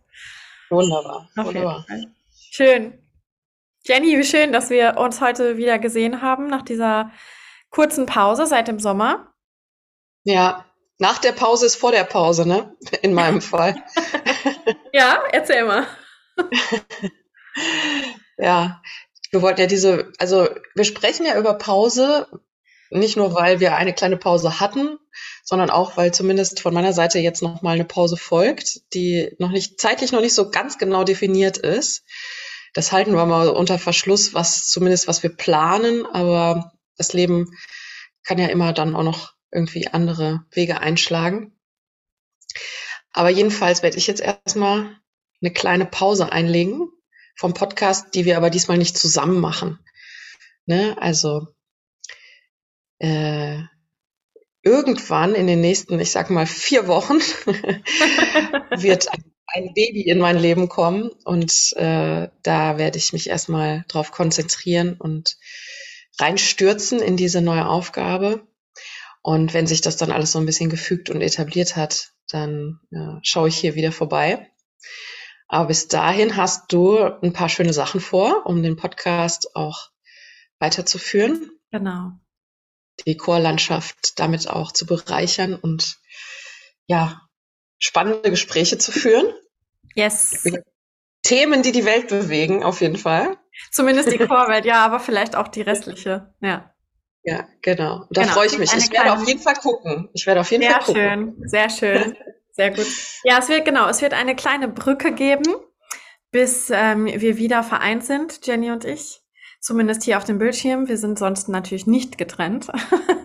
[0.68, 1.30] Wunderbar.
[1.36, 1.86] Wunderbar.
[2.50, 2.98] Schön.
[3.84, 7.10] Jenny, wie schön, dass wir uns heute wieder gesehen haben nach dieser
[7.70, 9.32] kurzen Pause seit dem Sommer.
[10.24, 10.66] Ja,
[10.98, 12.76] nach der Pause ist vor der Pause, ne?
[13.00, 13.82] In meinem Fall.
[14.92, 15.86] ja, erzähl mal.
[18.38, 18.82] ja,
[19.30, 22.26] wir wollten ja diese, also wir sprechen ja über Pause,
[22.90, 24.98] nicht nur weil wir eine kleine Pause hatten,
[25.44, 29.50] sondern auch weil zumindest von meiner Seite jetzt noch mal eine Pause folgt, die noch
[29.50, 32.04] nicht zeitlich noch nicht so ganz genau definiert ist.
[32.74, 37.56] Das halten wir mal unter Verschluss, was zumindest was wir planen, aber das Leben
[38.24, 41.52] kann ja immer dann auch noch irgendwie andere Wege einschlagen.
[43.12, 44.96] Aber jedenfalls werde ich jetzt erstmal
[45.40, 46.88] eine kleine Pause einlegen
[47.36, 49.78] vom Podcast, die wir aber diesmal nicht zusammen machen.
[50.66, 50.96] Ne?
[51.00, 51.48] Also
[52.98, 53.58] äh,
[54.62, 57.14] irgendwann in den nächsten, ich sag mal, vier Wochen
[58.76, 59.08] wird
[59.46, 64.94] ein Baby in mein Leben kommen und äh, da werde ich mich erstmal drauf konzentrieren
[64.94, 65.38] und
[66.18, 68.46] reinstürzen in diese neue Aufgabe.
[69.22, 73.18] Und wenn sich das dann alles so ein bisschen gefügt und etabliert hat, dann ja,
[73.22, 74.50] schaue ich hier wieder vorbei.
[75.52, 79.90] Aber bis dahin hast du ein paar schöne Sachen vor, um den Podcast auch
[80.60, 81.50] weiterzuführen.
[81.72, 82.12] Genau.
[83.04, 85.98] Die Chorlandschaft damit auch zu bereichern und
[86.86, 87.22] ja,
[87.80, 89.26] spannende Gespräche zu führen.
[89.96, 90.44] Yes.
[91.24, 93.36] Themen, die die Welt bewegen, auf jeden Fall.
[93.72, 96.72] Zumindest die Chorwelt, ja, aber vielleicht auch die restliche, ja.
[97.24, 98.06] Ja, genau.
[98.10, 98.34] Da genau.
[98.34, 98.72] freue ich mich.
[98.72, 100.10] Ich werde auf jeden Fall gucken.
[100.14, 101.36] Ich werde auf jeden sehr Fall gucken.
[101.44, 102.16] Sehr schön, sehr schön.
[102.52, 102.86] Sehr gut.
[103.24, 105.44] Ja, es wird genau, es wird eine kleine Brücke geben,
[106.30, 109.20] bis ähm, wir wieder vereint sind, Jenny und ich.
[109.60, 110.88] Zumindest hier auf dem Bildschirm.
[110.88, 112.68] Wir sind sonst natürlich nicht getrennt.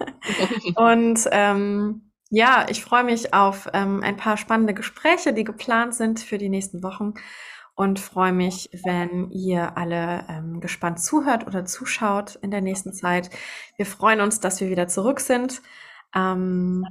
[0.75, 6.19] und ähm, ja, ich freue mich auf ähm, ein paar spannende Gespräche, die geplant sind
[6.19, 7.13] für die nächsten Wochen
[7.75, 13.29] und freue mich, wenn ihr alle ähm, gespannt zuhört oder zuschaut in der nächsten Zeit.
[13.77, 15.61] Wir freuen uns, dass wir wieder zurück sind.
[16.15, 16.85] Ähm,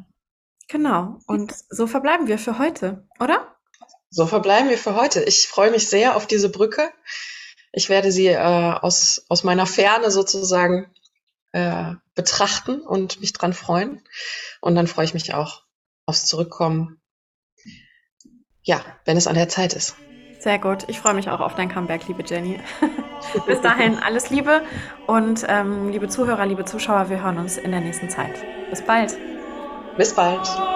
[0.68, 1.18] genau.
[1.26, 3.54] Und so verbleiben wir für heute, oder?
[4.10, 5.22] So verbleiben wir für heute.
[5.22, 6.90] Ich freue mich sehr auf diese Brücke.
[7.72, 10.86] Ich werde sie äh, aus, aus meiner Ferne sozusagen
[11.52, 14.02] äh, betrachten und mich dran freuen.
[14.60, 15.62] Und dann freue ich mich auch
[16.06, 17.00] aufs Zurückkommen.
[18.62, 19.96] Ja, wenn es an der Zeit ist.
[20.38, 20.84] Sehr gut.
[20.88, 22.60] Ich freue mich auch auf dein Comeback, liebe Jenny.
[23.46, 24.62] Bis dahin alles Liebe
[25.06, 28.34] und ähm, liebe Zuhörer, liebe Zuschauer, wir hören uns in der nächsten Zeit.
[28.70, 29.16] Bis bald.
[29.96, 30.73] Bis bald.